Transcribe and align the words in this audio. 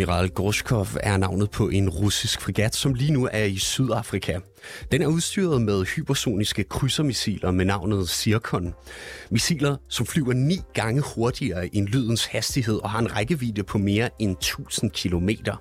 Admiral 0.00 0.28
Gorshkov 0.28 0.86
er 1.00 1.16
navnet 1.16 1.50
på 1.50 1.68
en 1.68 1.90
russisk 1.90 2.40
fregat, 2.40 2.74
som 2.74 2.94
lige 2.94 3.12
nu 3.12 3.28
er 3.32 3.44
i 3.44 3.58
Sydafrika. 3.58 4.38
Den 4.92 5.02
er 5.02 5.06
udstyret 5.06 5.62
med 5.62 5.84
hypersoniske 5.84 6.64
krydsermissiler 6.64 7.50
med 7.50 7.64
navnet 7.64 8.08
Zircon. 8.08 8.74
Missiler, 9.30 9.76
som 9.88 10.06
flyver 10.06 10.32
ni 10.32 10.60
gange 10.74 11.02
hurtigere 11.14 11.74
end 11.74 11.88
lydens 11.88 12.24
hastighed 12.24 12.74
og 12.82 12.90
har 12.90 12.98
en 12.98 13.16
rækkevidde 13.16 13.62
på 13.62 13.78
mere 13.78 14.10
end 14.18 14.36
1000 14.36 14.90
kilometer. 14.90 15.56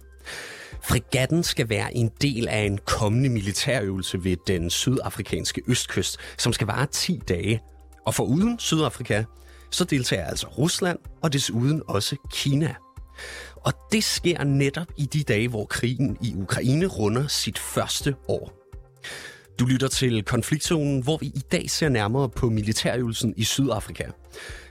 Fregatten 0.83 1.43
skal 1.43 1.69
være 1.69 1.95
en 1.95 2.11
del 2.21 2.47
af 2.47 2.61
en 2.61 2.79
kommende 2.85 3.29
militærøvelse 3.29 4.23
ved 4.23 4.37
den 4.47 4.69
sydafrikanske 4.69 5.61
østkyst, 5.67 6.17
som 6.37 6.53
skal 6.53 6.67
vare 6.67 6.85
10 6.85 7.21
dage. 7.29 7.61
Og 8.05 8.15
for 8.15 8.23
uden 8.23 8.59
Sydafrika, 8.59 9.23
så 9.71 9.83
deltager 9.83 10.25
altså 10.25 10.47
Rusland 10.47 10.99
og 11.21 11.33
desuden 11.33 11.81
også 11.87 12.15
Kina. 12.31 12.75
Og 13.65 13.73
det 13.91 14.03
sker 14.03 14.43
netop 14.43 14.87
i 14.97 15.05
de 15.05 15.23
dage, 15.23 15.47
hvor 15.47 15.65
krigen 15.65 16.17
i 16.21 16.35
Ukraine 16.35 16.85
runder 16.85 17.27
sit 17.27 17.59
første 17.59 18.15
år. 18.27 18.59
Du 19.59 19.65
lytter 19.65 19.87
til 19.87 20.23
konfliktzonen, 20.23 21.03
hvor 21.03 21.17
vi 21.17 21.25
i 21.25 21.41
dag 21.51 21.69
ser 21.69 21.89
nærmere 21.89 22.29
på 22.29 22.49
militærøvelsen 22.49 23.33
i 23.37 23.43
Sydafrika. 23.43 24.03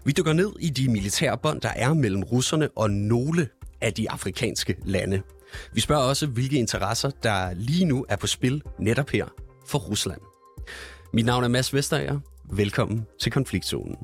Vi 0.05 0.13
dykker 0.13 0.33
ned 0.33 0.53
i 0.61 0.71
de 0.71 0.91
militære 0.91 1.39
bånd, 1.39 1.61
der 1.61 1.69
er 1.69 1.95
mellem 1.95 2.23
russerne 2.23 2.69
og 2.77 2.91
nogle 2.91 3.49
af 3.81 3.93
de 3.93 4.11
afrikanske 4.11 4.77
lande. 4.85 5.23
Vi 5.73 5.81
spørger 5.81 6.03
også, 6.03 6.27
hvilke 6.27 6.59
interesser, 6.59 7.11
der 7.23 7.55
lige 7.55 7.85
nu 7.85 8.07
er 8.09 8.17
på 8.17 8.27
spil 8.27 8.63
netop 8.79 9.11
her 9.11 9.27
for 9.67 9.79
Rusland. 9.79 10.21
Mit 11.13 11.27
navn 11.27 11.45
er 11.45 11.49
Mads 11.49 11.75
Vestager. 11.75 12.21
Velkommen 12.53 13.07
til 13.21 13.33
konfliktzonen. 13.33 13.97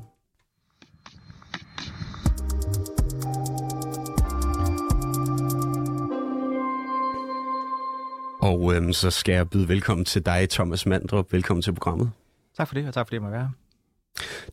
Og 8.45 8.75
øhm, 8.75 8.93
så 8.93 9.11
skal 9.11 9.33
jeg 9.33 9.49
byde 9.49 9.67
velkommen 9.67 10.05
til 10.05 10.25
dig, 10.25 10.49
Thomas 10.49 10.85
Mandrup. 10.85 11.33
Velkommen 11.33 11.61
til 11.61 11.73
programmet. 11.73 12.11
Tak 12.57 12.67
for 12.67 12.75
det, 12.75 12.87
og 12.87 12.93
tak 12.93 13.07
for 13.07 13.09
det, 13.09 13.21
må 13.21 13.29
være 13.29 13.51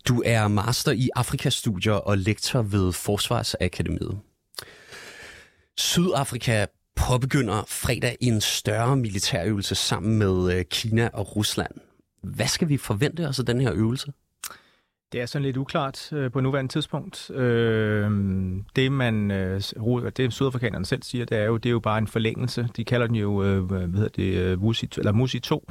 Du 0.09 0.23
er 0.27 0.49
master 0.49 0.93
i 0.93 1.11
Afrikastudier 1.17 1.93
og 1.93 2.19
lektor 2.19 2.63
ved 2.63 2.93
Forsvarsakademiet. 2.93 4.19
Sydafrika 5.77 6.67
påbegynder 6.97 7.65
fredag 7.69 8.17
en 8.21 8.41
større 8.41 8.97
militærøvelse 8.97 9.75
sammen 9.75 10.19
med 10.19 10.55
øh, 10.55 10.65
Kina 10.65 11.11
og 11.13 11.37
Rusland. 11.37 11.73
Hvad 12.23 12.47
skal 12.47 12.69
vi 12.69 12.77
forvente 12.77 13.29
os 13.29 13.39
af 13.39 13.47
den 13.47 13.61
her 13.61 13.73
øvelse? 13.75 14.13
Det 15.13 15.21
er 15.21 15.27
sådan 15.27 15.45
lidt 15.45 15.57
uklart 15.57 16.13
øh, 16.13 16.31
på 16.31 16.41
nuværende 16.41 16.73
tidspunkt. 16.73 17.31
Øh, 17.31 18.11
det, 18.77 18.93
man, 18.93 19.31
øh, 19.31 19.61
det 20.17 20.33
sydafrikanerne 20.33 20.87
selv 20.87 21.03
siger, 21.03 21.25
det 21.25 21.39
er 21.39 21.45
jo, 21.45 21.57
det 21.57 21.69
er 21.69 21.71
jo 21.71 21.81
bare 21.81 21.99
en 21.99 22.07
forlængelse. 22.07 22.69
De 22.77 22.85
kalder 22.85 23.07
den 23.07 23.17
jo 23.17 23.45
øh, 23.45 23.63
hvad 23.65 23.81
hedder 23.81 24.09
det, 24.09 24.35
øh, 24.35 24.63
Musi, 24.63 24.89
eller 24.99 25.13
Musi 25.13 25.39
2, 25.39 25.71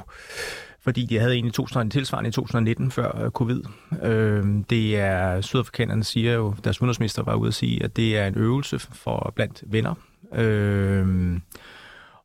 fordi 0.82 1.06
de 1.06 1.20
havde 1.20 1.34
egentlig 1.34 1.54
2000, 1.54 1.92
tilsvarende 1.92 2.28
i 2.28 2.32
2019 2.32 2.92
før 2.92 3.24
øh, 3.24 3.30
covid. 3.30 3.62
Øh, 4.04 4.44
det 4.70 5.00
er, 5.00 5.42
sydafrikanerne 5.42 6.04
siger 6.04 6.34
jo, 6.34 6.56
deres 6.64 6.82
udenrigsminister 6.82 7.24
var 7.24 7.36
ude 7.36 7.48
at 7.48 7.54
sige, 7.54 7.84
at 7.84 7.96
det 7.96 8.18
er 8.18 8.28
en 8.28 8.38
øvelse 8.38 8.80
for 8.80 9.34
blandt 9.36 9.64
venner. 9.68 9.94
Øh, 10.34 11.38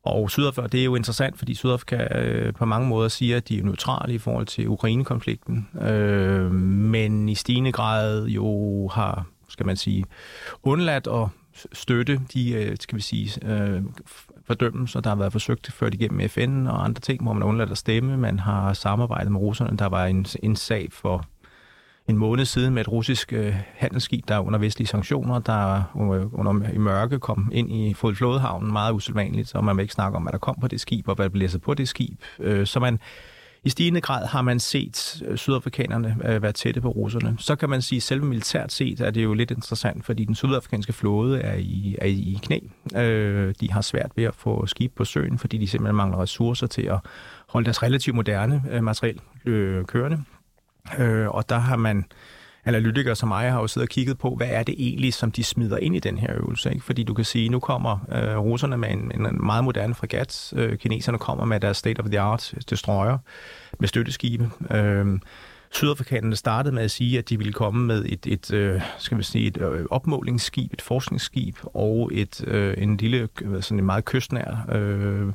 og 0.07 0.31
Sydafrika, 0.31 0.67
det 0.67 0.79
er 0.79 0.85
jo 0.85 0.95
interessant, 0.95 1.37
fordi 1.37 1.55
Sydafrika 1.55 2.19
øh, 2.19 2.53
på 2.53 2.65
mange 2.65 2.87
måder 2.87 3.09
siger, 3.09 3.37
at 3.37 3.49
de 3.49 3.59
er 3.59 3.63
neutrale 3.63 4.13
i 4.13 4.17
forhold 4.17 4.45
til 4.45 4.67
Ukraine-konflikten, 4.67 5.67
øh, 5.81 6.51
men 6.51 7.29
i 7.29 7.35
stigende 7.35 7.71
grad 7.71 8.25
jo 8.25 8.87
har, 8.87 9.25
skal 9.47 9.65
man 9.65 9.77
sige, 9.77 10.05
undladt 10.63 11.07
at 11.07 11.27
støtte 11.73 12.21
de, 12.33 12.51
øh, 12.51 12.77
skal 12.79 12.95
vi 12.95 13.01
sige, 13.01 13.45
øh, 13.45 13.83
fordømmelser, 14.47 14.99
der 15.01 15.09
har 15.09 15.15
været 15.15 15.31
forsøgt 15.31 15.71
ført 15.73 15.93
igennem 15.93 16.29
FN 16.29 16.67
og 16.67 16.83
andre 16.83 16.99
ting, 16.99 17.23
hvor 17.23 17.33
man 17.33 17.41
har 17.41 17.49
undladt 17.49 17.71
at 17.71 17.77
stemme. 17.77 18.17
Man 18.17 18.39
har 18.39 18.73
samarbejdet 18.73 19.31
med 19.31 19.39
russerne. 19.39 19.77
Der 19.77 19.85
var 19.85 20.05
en, 20.05 20.25
en 20.43 20.55
sag 20.55 20.87
for 20.91 21.25
en 22.07 22.17
måned 22.17 22.45
siden 22.45 22.73
med 22.73 22.81
et 22.81 22.87
russisk 22.87 23.33
øh, 23.33 23.55
handelsskib, 23.75 24.27
der 24.27 24.35
er 24.35 24.39
under 24.39 24.59
vestlige 24.59 24.87
sanktioner, 24.87 25.39
der 25.39 25.75
øh, 25.95 26.39
under, 26.39 26.69
i 26.73 26.77
mørke 26.77 27.19
kom 27.19 27.51
ind 27.53 27.71
i 27.71 27.93
flådehavnen 27.93 28.71
meget 28.71 28.93
usædvanligt, 28.93 29.55
og 29.55 29.63
man 29.63 29.77
vil 29.77 29.83
ikke 29.83 29.93
snakke 29.93 30.15
om, 30.15 30.23
hvad 30.23 30.31
der 30.31 30.37
kom 30.37 30.55
på 30.61 30.67
det 30.67 30.81
skib, 30.81 31.07
og 31.07 31.15
hvad 31.15 31.25
der 31.25 31.29
blæser 31.29 31.59
på 31.59 31.73
det 31.73 31.87
skib. 31.87 32.21
Øh, 32.39 32.67
så 32.67 32.79
man 32.79 32.99
i 33.63 33.69
stigende 33.69 34.01
grad 34.01 34.27
har 34.27 34.41
man 34.41 34.59
set 34.59 35.23
øh, 35.25 35.37
sydafrikanerne 35.37 36.17
øh, 36.25 36.41
være 36.41 36.51
tætte 36.51 36.81
på 36.81 36.89
russerne. 36.89 37.35
Så 37.39 37.55
kan 37.55 37.69
man 37.69 37.81
sige, 37.81 37.97
at 37.97 38.03
selve 38.03 38.25
militært 38.25 38.71
set 38.71 39.01
er 39.01 39.11
det 39.11 39.23
jo 39.23 39.33
lidt 39.33 39.51
interessant, 39.51 40.05
fordi 40.05 40.25
den 40.25 40.35
sydafrikanske 40.35 40.93
flåde 40.93 41.41
er 41.41 41.55
i, 41.55 41.95
er 42.01 42.05
i 42.05 42.39
knæ. 42.43 42.59
Øh, 42.95 43.53
de 43.61 43.71
har 43.71 43.81
svært 43.81 44.11
ved 44.15 44.23
at 44.23 44.35
få 44.35 44.65
skib 44.65 44.95
på 44.95 45.05
søen, 45.05 45.37
fordi 45.37 45.57
de 45.57 45.67
simpelthen 45.67 45.95
mangler 45.95 46.21
ressourcer 46.21 46.67
til 46.67 46.81
at 46.81 46.99
holde 47.47 47.65
deres 47.65 47.83
relativt 47.83 48.15
moderne 48.15 48.63
øh, 48.71 48.83
materiel 48.83 49.19
øh, 49.45 49.85
kørende. 49.85 50.23
Øh, 50.97 51.27
og 51.27 51.49
der 51.49 51.57
har 51.57 51.75
man 51.75 52.05
analytikere 52.65 53.15
som 53.15 53.27
mig 53.29 53.51
har 53.51 53.61
jo 53.61 53.67
siddet 53.67 53.87
og 53.87 53.89
kigget 53.89 54.17
på, 54.17 54.35
hvad 54.35 54.47
er 54.49 54.63
det 54.63 54.75
egentlig, 54.77 55.13
som 55.13 55.31
de 55.31 55.43
smider 55.43 55.77
ind 55.77 55.95
i 55.95 55.99
den 55.99 56.17
her 56.17 56.33
øvelse. 56.35 56.71
Ikke? 56.73 56.85
Fordi 56.85 57.03
du 57.03 57.13
kan 57.13 57.25
sige, 57.25 57.49
nu 57.49 57.59
kommer 57.59 57.99
øh, 58.11 58.37
russerne 58.37 58.77
med 58.77 58.89
en, 58.89 59.11
en 59.25 59.45
meget 59.45 59.63
moderne 59.63 59.95
fregat, 59.95 60.53
øh, 60.55 60.77
kineserne 60.77 61.17
kommer 61.17 61.45
med 61.45 61.59
deres 61.59 61.77
state-of-the-art 61.77 62.53
destroyer 62.69 63.17
med 63.79 63.87
støtteskibe. 63.87 64.49
Øh, 64.71 65.19
Sydafrikanerne 65.71 66.35
startede 66.35 66.75
med 66.75 66.83
at 66.83 66.91
sige, 66.91 67.17
at 67.17 67.29
de 67.29 67.37
ville 67.37 67.53
komme 67.53 67.85
med 67.85 68.05
et, 68.05 68.27
et 68.27 68.53
øh, 68.53 68.81
skal 68.97 69.17
vi 69.17 69.23
sige, 69.23 69.47
et 69.47 69.57
øh, 69.57 69.85
opmålingsskib, 69.89 70.73
et 70.73 70.81
forskningsskib 70.81 71.57
og 71.63 72.09
et 72.13 72.47
øh, 72.47 72.73
en 72.77 72.97
lille, 72.97 73.29
sådan 73.61 73.79
en 73.79 73.85
meget 73.85 74.05
kystnær 74.05 74.65
øh, 74.71 75.33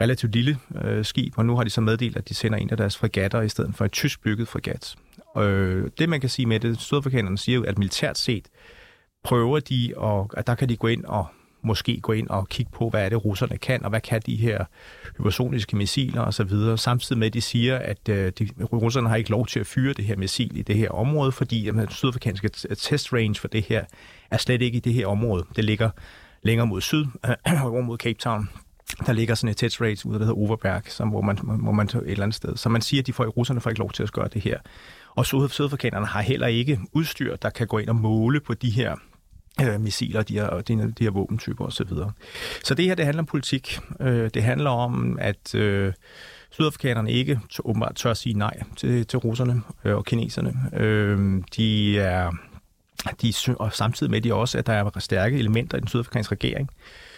relativt 0.00 0.32
lille 0.32 0.58
øh, 0.84 1.04
skib, 1.04 1.38
og 1.38 1.46
nu 1.46 1.56
har 1.56 1.64
de 1.64 1.70
så 1.70 1.80
meddelt, 1.80 2.16
at 2.16 2.28
de 2.28 2.34
sender 2.34 2.58
en 2.58 2.70
af 2.70 2.76
deres 2.76 2.96
fregatter 2.96 3.40
i 3.40 3.48
stedet 3.48 3.74
for 3.74 3.84
et 3.84 3.92
tysk 3.92 4.22
bygget 4.22 4.48
fregat. 4.48 4.96
Øh, 5.36 5.90
det 5.98 6.08
man 6.08 6.20
kan 6.20 6.30
sige 6.30 6.46
med 6.46 6.60
det, 6.60 6.80
sydafrikanerne 6.80 7.38
siger 7.38 7.56
jo, 7.56 7.62
at 7.62 7.78
militært 7.78 8.18
set 8.18 8.48
prøver 9.24 9.60
de, 9.60 9.92
og 9.96 10.30
at 10.36 10.46
der 10.46 10.54
kan 10.54 10.68
de 10.68 10.76
gå 10.76 10.86
ind 10.86 11.04
og 11.04 11.26
måske 11.64 12.00
gå 12.00 12.12
ind 12.12 12.28
og 12.28 12.48
kigge 12.48 12.72
på, 12.72 12.90
hvad 12.90 13.04
er 13.04 13.08
det, 13.08 13.24
russerne 13.24 13.58
kan, 13.58 13.84
og 13.84 13.90
hvad 13.90 14.00
kan 14.00 14.22
de 14.26 14.36
her 14.36 14.64
hypersoniske 15.18 15.76
missiler 15.76 16.22
osv. 16.22 16.76
Samtidig 16.76 17.18
med, 17.18 17.26
at 17.26 17.34
de 17.34 17.40
siger, 17.40 17.78
at 17.78 18.08
øh, 18.08 18.32
de, 18.38 18.48
russerne 18.72 19.08
har 19.08 19.16
ikke 19.16 19.30
lov 19.30 19.46
til 19.46 19.60
at 19.60 19.66
fyre 19.66 19.92
det 19.92 20.04
her 20.04 20.16
missil 20.16 20.56
i 20.56 20.62
det 20.62 20.76
her 20.76 20.90
område, 20.90 21.32
fordi 21.32 21.64
den 21.64 21.90
sydafrikanske 21.90 22.48
test 22.48 23.12
range 23.12 23.34
for 23.34 23.48
det 23.48 23.62
her 23.62 23.84
er 24.30 24.38
slet 24.38 24.62
ikke 24.62 24.76
i 24.76 24.80
det 24.80 24.94
her 24.94 25.06
område. 25.06 25.44
Det 25.56 25.64
ligger 25.64 25.90
længere 26.42 26.66
mod 26.66 26.80
syd, 26.80 27.04
over 27.64 27.80
mod 27.80 27.98
Cape 27.98 28.18
Town, 28.18 28.48
der 29.06 29.12
ligger 29.12 29.34
sådan 29.34 29.50
et 29.50 29.56
test 29.56 29.80
rate 29.80 30.06
ude, 30.06 30.18
der 30.18 30.24
hedder 30.24 30.38
Overberg, 30.38 30.82
som, 30.86 31.08
hvor, 31.08 31.20
man, 31.20 31.38
hvor 31.42 31.72
man 31.72 31.86
et 31.86 31.94
eller 31.94 32.22
andet 32.22 32.34
sted. 32.34 32.56
Så 32.56 32.68
man 32.68 32.82
siger, 32.82 33.02
at 33.02 33.06
de 33.06 33.12
får, 33.12 33.24
russerne 33.24 33.60
får 33.60 33.70
ikke 33.70 33.80
lov 33.80 33.92
til 33.92 34.02
at 34.02 34.12
gøre 34.12 34.28
det 34.28 34.42
her. 34.42 34.58
Og 35.14 35.26
sydafrikanerne 35.26 36.06
har 36.06 36.20
heller 36.20 36.46
ikke 36.46 36.80
udstyr, 36.92 37.36
der 37.36 37.50
kan 37.50 37.66
gå 37.66 37.78
ind 37.78 37.88
og 37.88 37.96
måle 37.96 38.40
på 38.40 38.54
de 38.54 38.70
her 38.70 38.96
øh, 39.62 39.80
missiler, 39.80 40.22
de 40.22 40.34
her, 40.34 40.60
de, 40.60 40.92
de 40.98 41.04
her 41.04 41.10
våbentyper 41.10 41.64
osv. 41.64 41.88
Så, 41.88 42.10
så 42.64 42.74
det 42.74 42.84
her, 42.84 42.94
det 42.94 43.04
handler 43.04 43.22
om 43.22 43.26
politik. 43.26 43.78
Øh, 44.00 44.30
det 44.34 44.42
handler 44.42 44.70
om, 44.70 45.18
at 45.20 45.54
øh, 45.54 45.92
sydafrikanerne 46.50 47.12
ikke 47.12 47.40
åbenbart 47.64 47.94
tør 47.94 48.10
at 48.10 48.16
sige 48.16 48.38
nej 48.38 48.62
til, 48.76 49.06
til 49.06 49.18
russerne 49.18 49.62
øh, 49.84 49.96
og 49.96 50.04
kineserne. 50.04 50.54
Øh, 50.72 51.42
de 51.56 51.98
er 51.98 52.32
de, 53.22 53.34
og 53.58 53.72
samtidig 53.72 54.10
med 54.10 54.20
de 54.20 54.34
også, 54.34 54.58
at 54.58 54.66
der 54.66 54.72
er 54.72 54.98
stærke 54.98 55.38
elementer 55.38 55.76
i 55.76 55.80
den 55.80 55.88
sydafrikanske 55.88 56.34
regering, 56.34 56.70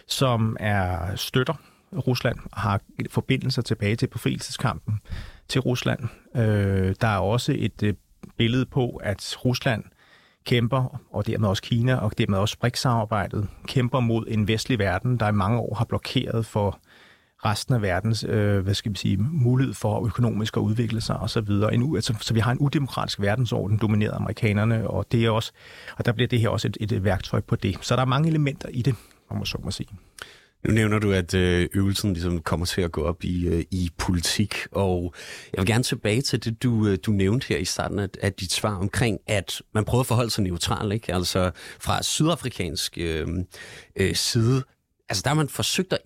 som 0.09 0.57
er 0.61 1.17
støtter 1.17 1.55
Rusland, 1.93 2.39
og 2.53 2.61
har 2.61 2.81
forbindelser 3.11 3.63
tilbage 3.63 3.97
til 3.97 4.07
befrielseskampen 4.07 5.01
til 5.49 5.61
Rusland. 5.61 6.01
Øh, 6.37 6.95
der 7.01 7.09
er 7.09 7.19
også 7.19 7.55
et 7.59 7.83
øh, 7.83 7.95
billede 8.37 8.67
på, 8.67 9.01
at 9.03 9.37
Rusland 9.45 9.85
kæmper, 10.45 11.01
og 11.11 11.27
dermed 11.27 11.49
også 11.49 11.63
Kina, 11.63 11.95
og 11.95 12.19
dermed 12.19 12.39
også 12.39 12.59
BRICS-samarbejdet, 12.59 13.49
kæmper 13.67 14.01
mod 14.01 14.25
en 14.29 14.49
vestlig 14.49 14.79
verden, 14.79 15.21
der 15.21 15.29
i 15.29 15.33
mange 15.33 15.59
år 15.59 15.75
har 15.75 15.85
blokeret 15.85 16.47
for 16.47 16.79
resten 17.45 17.75
af 17.75 17.83
verdens 17.83 18.25
øh, 18.29 18.59
hvad 18.59 18.75
skal 18.75 18.93
vi 18.93 18.97
sige, 18.97 19.17
mulighed 19.17 19.75
for 19.75 20.07
økonomisk 20.07 20.57
at 20.57 20.61
udvikle 20.61 21.01
sig 21.01 21.17
osv. 21.17 21.51
En, 21.73 21.97
altså, 21.97 22.15
så 22.21 22.35
vi 22.35 22.41
har 22.41 22.53
en 22.53 22.59
udemokratisk 22.59 23.21
verdensorden 23.21 23.79
domineret 23.79 24.13
af 24.13 24.17
amerikanerne, 24.17 24.91
og, 24.91 25.07
det 25.13 25.25
er 25.25 25.31
også, 25.31 25.53
og 25.97 26.07
der 26.07 26.13
bliver 26.13 26.29
det 26.29 26.41
her 26.41 26.49
også 26.49 26.69
et, 26.69 26.93
et 26.93 27.05
værktøj 27.05 27.41
på 27.41 27.57
det. 27.57 27.77
Så 27.81 27.97
der 27.97 28.03
er 28.03 28.07
mange 28.07 28.29
elementer 28.29 28.69
i 28.69 28.83
det, 28.83 28.95
om 29.29 29.37
man 29.37 29.47
så 29.47 29.59
må 29.65 29.71
sige. 29.71 29.89
Nu 30.65 30.73
nævner 30.73 30.99
du, 30.99 31.13
at 31.13 31.35
øh, 31.35 31.69
øvelsen 31.75 32.13
ligesom 32.13 32.43
kommer 32.43 32.67
til 32.67 32.81
at 32.81 32.93
gå 32.93 33.03
op 33.03 33.25
i, 33.25 33.47
øh, 33.47 33.65
i 33.71 33.91
politik, 33.99 34.55
og 34.73 35.15
jeg 35.53 35.61
vil 35.61 35.67
gerne 35.67 35.85
tilbage 35.85 36.23
til 36.23 36.45
det, 36.45 36.63
du, 36.63 36.89
øh, 36.89 36.99
du 37.07 37.11
nævnte 37.11 37.49
her 37.49 37.57
i 37.57 37.65
starten 37.65 37.99
af, 37.99 38.09
af 38.23 38.33
dit 38.33 38.53
svar 38.53 38.77
omkring, 38.77 39.19
at 39.27 39.63
man 39.75 39.85
prøver 39.85 40.01
at 40.01 40.07
forholde 40.07 40.31
sig 40.31 40.45
neutral, 40.45 40.93
ikke? 40.93 41.15
Altså 41.15 41.51
fra 41.81 42.03
sydafrikansk 42.03 42.99
øh, 42.99 43.27
øh, 43.97 44.15
side, 44.15 44.63
altså 45.09 45.23
der 45.23 45.31
har 45.31 45.35
man 45.35 45.49
forsøgt 45.49 45.93
at 45.93 46.01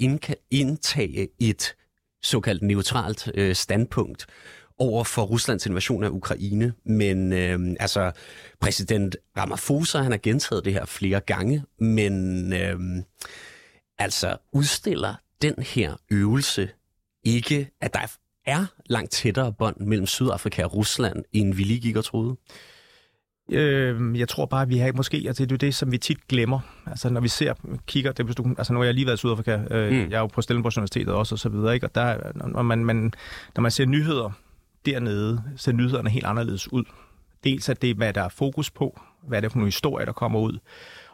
indtage 0.50 1.28
et 1.40 1.74
såkaldt 2.22 2.62
neutralt 2.62 3.30
øh, 3.34 3.54
standpunkt 3.54 4.26
over 4.80 5.04
for 5.04 5.22
Ruslands 5.22 5.66
invasion 5.66 6.04
af 6.04 6.08
Ukraine. 6.08 6.72
Men 6.84 7.32
øh, 7.32 7.76
altså, 7.80 8.12
præsident 8.60 9.16
Ramaphosa, 9.36 9.98
han 9.98 10.12
har 10.12 10.18
gentaget 10.22 10.64
det 10.64 10.72
her 10.72 10.84
flere 10.84 11.20
gange, 11.20 11.64
men... 11.78 12.52
Øh, 12.52 12.80
Altså, 14.00 14.36
udstiller 14.52 15.14
den 15.42 15.54
her 15.58 15.96
øvelse 16.10 16.68
ikke, 17.24 17.70
at 17.80 17.94
der 17.94 18.00
er 18.46 18.66
langt 18.86 19.10
tættere 19.10 19.52
bånd 19.52 19.76
mellem 19.80 20.06
Sydafrika 20.06 20.64
og 20.64 20.74
Rusland, 20.74 21.24
end 21.32 21.54
vi 21.54 21.62
lige 21.62 21.80
gik 21.80 21.96
og 21.96 22.04
troede? 22.04 22.36
Øh, 23.52 24.18
jeg 24.18 24.28
tror 24.28 24.46
bare, 24.46 24.62
at 24.62 24.68
vi 24.68 24.78
har 24.78 24.92
måske, 24.92 25.24
altså 25.26 25.44
det 25.44 25.52
er 25.52 25.58
det, 25.58 25.74
som 25.74 25.92
vi 25.92 25.98
tit 25.98 26.28
glemmer. 26.28 26.60
Altså 26.86 27.08
når 27.08 27.20
vi 27.20 27.28
ser, 27.28 27.54
kigger, 27.86 28.12
det, 28.12 28.36
du, 28.38 28.54
altså 28.58 28.72
nu 28.72 28.78
har 28.78 28.84
jeg 28.84 28.94
lige 28.94 29.06
været 29.06 29.16
i 29.16 29.18
Sydafrika, 29.18 29.58
øh, 29.70 29.92
mm. 29.92 30.10
jeg 30.10 30.16
er 30.16 30.20
jo 30.20 30.26
på 30.26 30.42
Stellenbosch 30.42 30.78
Universitetet 30.78 31.14
også 31.14 31.34
og 31.34 31.38
så 31.38 31.48
videre, 31.48 31.74
ikke? 31.74 31.86
og 31.86 31.94
der, 31.94 32.32
når 32.48 32.62
man, 32.62 32.84
man, 32.84 33.12
når 33.56 33.60
man 33.60 33.70
ser 33.70 33.86
nyheder 33.86 34.30
dernede, 34.86 35.42
ser 35.56 35.72
nyhederne 35.72 36.10
helt 36.10 36.26
anderledes 36.26 36.72
ud. 36.72 36.84
Dels 37.44 37.68
at 37.68 37.82
det 37.82 37.90
er, 37.90 37.94
hvad 37.94 38.12
der 38.12 38.22
er 38.22 38.28
fokus 38.28 38.70
på, 38.70 39.00
hvad 39.22 39.42
det 39.42 39.46
er 39.46 39.50
for 39.50 39.58
nogle 39.58 39.66
historier, 39.66 40.04
der 40.04 40.12
kommer 40.12 40.40
ud. 40.40 40.58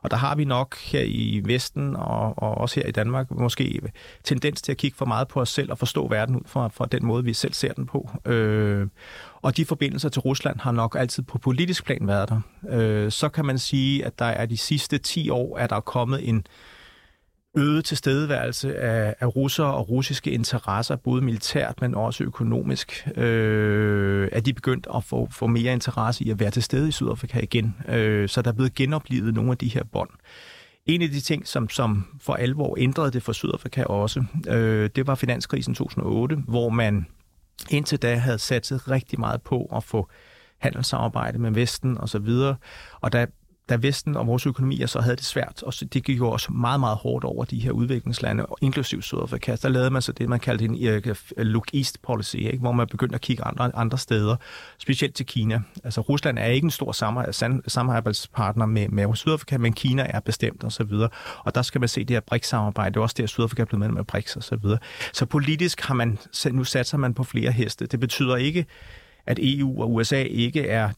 Og 0.03 0.11
der 0.11 0.17
har 0.17 0.35
vi 0.35 0.45
nok 0.45 0.79
her 0.79 1.03
i 1.07 1.43
Vesten 1.45 1.97
og, 1.97 2.43
og 2.43 2.59
også 2.59 2.81
her 2.81 2.87
i 2.87 2.91
Danmark 2.91 3.31
måske 3.31 3.81
tendens 4.25 4.63
til 4.63 4.73
at 4.73 4.79
kigge 4.79 4.97
for 4.97 5.05
meget 5.05 5.29
på 5.29 5.41
os 5.41 5.49
selv 5.49 5.71
og 5.71 5.79
forstå 5.79 6.09
verden 6.09 6.37
ud 6.37 6.43
fra, 6.47 6.69
fra 6.69 6.87
den 6.93 7.07
måde, 7.07 7.25
vi 7.25 7.33
selv 7.33 7.53
ser 7.53 7.73
den 7.73 7.87
på. 7.87 8.11
Øh, 8.25 8.89
og 9.43 9.57
de 9.57 9.65
forbindelser 9.65 10.09
til 10.09 10.21
Rusland 10.21 10.61
har 10.61 10.73
nok 10.73 10.97
altid 10.99 11.23
på 11.23 11.39
politisk 11.39 11.85
plan 11.85 12.07
været 12.07 12.29
der. 12.29 12.41
Øh, 12.69 13.13
så 13.13 13.29
kan 13.29 13.45
man 13.45 13.59
sige, 13.59 14.05
at 14.05 14.19
der 14.19 14.25
er 14.25 14.47
de 14.47 14.57
sidste 14.57 14.99
10 14.99 15.31
år, 15.31 15.59
at 15.59 15.71
der 15.71 15.77
er 15.77 15.81
kommet 15.81 16.29
en 16.29 16.47
øget 17.57 17.85
tilstedeværelse 17.85 18.77
af, 18.77 19.15
af 19.21 19.37
russere 19.37 19.75
og 19.75 19.89
russiske 19.89 20.31
interesser, 20.31 20.97
både 20.97 21.23
militært, 21.23 21.81
men 21.81 21.95
også 21.95 22.25
økonomisk, 22.25 23.09
øh, 23.17 24.29
at 24.33 24.47
de 24.47 24.53
begyndt 24.53 24.87
at 24.95 25.05
få, 25.05 25.29
få 25.31 25.47
mere 25.47 25.73
interesse 25.73 26.25
i 26.25 26.31
at 26.31 26.41
være 26.41 26.51
til 26.51 26.63
stede 26.63 26.89
i 26.89 26.93
Sydafrika 26.93 27.41
igen. 27.41 27.75
Øh, 27.89 28.29
så 28.29 28.43
der 28.43 28.51
er 28.51 28.55
blevet 28.55 28.75
genoplevet 28.75 29.35
nogle 29.35 29.51
af 29.51 29.59
de 29.59 29.69
her 29.69 29.85
bånd. 29.85 30.11
En 30.87 31.03
af 31.03 31.09
de 31.09 31.21
ting, 31.21 31.47
som, 31.47 31.69
som 31.69 32.07
for 32.21 32.35
alvor 32.35 32.77
ændrede 32.79 33.11
det 33.11 33.23
for 33.23 33.33
Sydafrika 33.33 33.83
også, 33.85 34.25
øh, 34.49 34.91
det 34.97 35.07
var 35.07 35.15
finanskrisen 35.15 35.75
2008, 35.75 36.37
hvor 36.37 36.69
man 36.69 37.07
indtil 37.71 37.99
da 37.99 38.15
havde 38.15 38.39
satset 38.39 38.91
rigtig 38.91 39.21
meget 39.21 39.43
på 39.43 39.71
at 39.77 39.85
få 39.85 40.09
handelssamarbejde 40.59 41.39
med 41.39 41.51
Vesten 41.51 41.99
og 41.99 42.09
så 42.09 42.19
videre. 42.19 42.57
Og 43.01 43.13
da 43.13 43.27
da 43.69 43.77
Vesten 43.77 44.17
og 44.17 44.27
vores 44.27 44.47
økonomier 44.47 44.87
så 44.87 45.01
havde 45.01 45.17
det 45.17 45.25
svært, 45.25 45.63
og 45.63 45.73
det 45.93 46.05
gik 46.05 46.19
jo 46.19 46.31
også 46.31 46.53
meget, 46.53 46.81
meget 46.81 46.97
hårdt 46.97 47.25
over 47.25 47.45
de 47.45 47.61
her 47.61 47.71
udviklingslande, 47.71 48.47
inklusiv 48.61 49.03
Sydafrika, 49.03 49.57
der 49.63 49.69
lavede 49.69 49.91
man 49.91 50.03
så 50.03 50.13
det, 50.13 50.29
man 50.29 50.41
kaldte 50.41 50.65
en 50.65 50.87
øh, 50.87 51.17
look 51.37 51.75
east 51.75 52.03
policy, 52.03 52.37
ikke? 52.37 52.59
hvor 52.59 52.73
man 52.73 52.87
begyndte 52.87 53.15
at 53.15 53.21
kigge 53.21 53.45
andre, 53.45 53.77
andre 53.77 53.99
steder, 53.99 54.37
specielt 54.79 55.15
til 55.15 55.27
Kina. 55.27 55.61
Altså 55.85 56.01
Rusland 56.01 56.39
er 56.39 56.47
ikke 56.47 56.65
en 56.65 56.71
stor 56.71 56.93
samarbejdspartner 57.69 58.67
med, 58.67 58.89
med 58.89 59.15
Sydafrika, 59.15 59.59
men 59.59 59.73
Kina 59.73 60.07
er 60.11 60.21
bestemt 60.21 60.65
og 60.65 60.73
så 60.73 60.85
videre. 60.85 61.09
Og 61.39 61.55
der 61.55 61.63
skal 61.63 61.81
man 61.81 61.89
se 61.89 62.05
det 62.05 62.17
her 62.17 62.21
BRICS-samarbejde, 62.21 62.95
det 62.95 63.01
er 63.01 63.03
også 63.03 63.15
det, 63.17 63.23
at 63.23 63.31
Sydafrika 63.31 63.63
er 63.63 63.67
blevet 63.67 63.81
med 63.81 63.89
med 63.89 64.05
BRICS 64.05 64.37
og 64.37 64.43
så 64.43 64.57
videre. 64.57 64.79
Så 65.13 65.27
politisk 65.27 65.81
har 65.81 65.95
man, 65.95 66.19
nu 66.53 66.65
satser 66.65 66.99
man 66.99 67.15
på 67.15 67.25
flere 67.25 67.53
heste. 67.53 67.87
Det 67.87 68.01
betyder 68.01 68.37
ikke, 68.37 68.67
at 69.27 69.39
EU 69.43 69.83
og 69.83 69.95
USA 69.95 70.23
ikke 70.23 70.69
er 70.69 70.91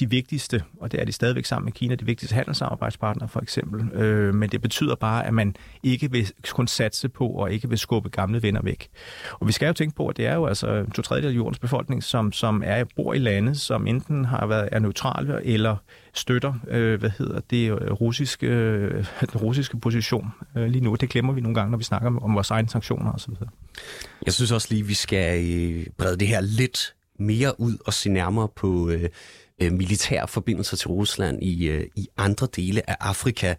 de 0.00 0.10
vigtigste, 0.10 0.62
og 0.80 0.92
det 0.92 1.00
er 1.00 1.04
de 1.04 1.12
stadigvæk 1.12 1.44
sammen 1.44 1.64
med 1.64 1.72
Kina, 1.72 1.94
de 1.94 2.04
vigtigste 2.04 2.34
handelssamarbejdspartnere 2.34 3.28
for 3.28 3.40
eksempel. 3.40 4.00
Øh, 4.00 4.34
men 4.34 4.48
det 4.48 4.62
betyder 4.62 4.94
bare, 4.94 5.26
at 5.26 5.34
man 5.34 5.56
ikke 5.82 6.10
vil 6.10 6.32
kun 6.50 6.66
satse 6.66 7.08
på 7.08 7.28
og 7.28 7.52
ikke 7.52 7.68
vil 7.68 7.78
skubbe 7.78 8.08
gamle 8.08 8.42
venner 8.42 8.62
væk. 8.62 8.88
Og 9.32 9.46
vi 9.46 9.52
skal 9.52 9.66
jo 9.66 9.72
tænke 9.72 9.96
på, 9.96 10.06
at 10.08 10.16
det 10.16 10.26
er 10.26 10.34
jo 10.34 10.46
altså 10.46 10.84
to 10.94 11.02
tredjedel 11.02 11.30
af 11.30 11.36
jordens 11.36 11.58
befolkning, 11.58 12.02
som, 12.02 12.32
som 12.32 12.62
er 12.66 12.84
bor 12.96 13.14
i 13.14 13.18
lande, 13.18 13.54
som 13.54 13.86
enten 13.86 14.24
har 14.24 14.46
været 14.46 14.68
er 14.72 14.78
neutrale 14.78 15.44
eller 15.44 15.76
støtter, 16.14 16.54
øh, 16.68 17.00
hvad 17.00 17.10
hedder 17.18 17.40
det, 17.50 17.70
øh, 17.70 17.92
russiske, 17.92 18.46
øh, 18.46 19.06
den 19.20 19.40
russiske 19.40 19.78
position 19.80 20.32
øh, 20.56 20.66
lige 20.66 20.84
nu. 20.84 20.94
Det 20.94 21.08
glemmer 21.08 21.32
vi 21.32 21.40
nogle 21.40 21.54
gange, 21.54 21.70
når 21.70 21.78
vi 21.78 21.84
snakker 21.84 22.20
om 22.20 22.34
vores 22.34 22.50
egne 22.50 22.68
sanktioner 22.68 23.12
osv. 23.12 23.34
Jeg 24.26 24.32
synes 24.32 24.52
også 24.52 24.68
lige, 24.70 24.86
vi 24.86 24.94
skal 24.94 25.54
øh, 25.54 25.86
brede 25.98 26.16
det 26.16 26.28
her 26.28 26.40
lidt 26.40 26.95
mere 27.18 27.60
ud 27.60 27.76
og 27.86 27.94
se 27.94 28.10
nærmere 28.10 28.48
på 28.48 28.90
øh, 28.90 29.08
øh, 29.62 29.72
militære 29.72 30.28
forbindelser 30.28 30.76
til 30.76 30.88
Rusland 30.88 31.42
i, 31.42 31.66
øh, 31.66 31.86
i 31.96 32.08
andre 32.16 32.48
dele 32.56 32.90
af 32.90 32.96
Afrika. 33.00 33.54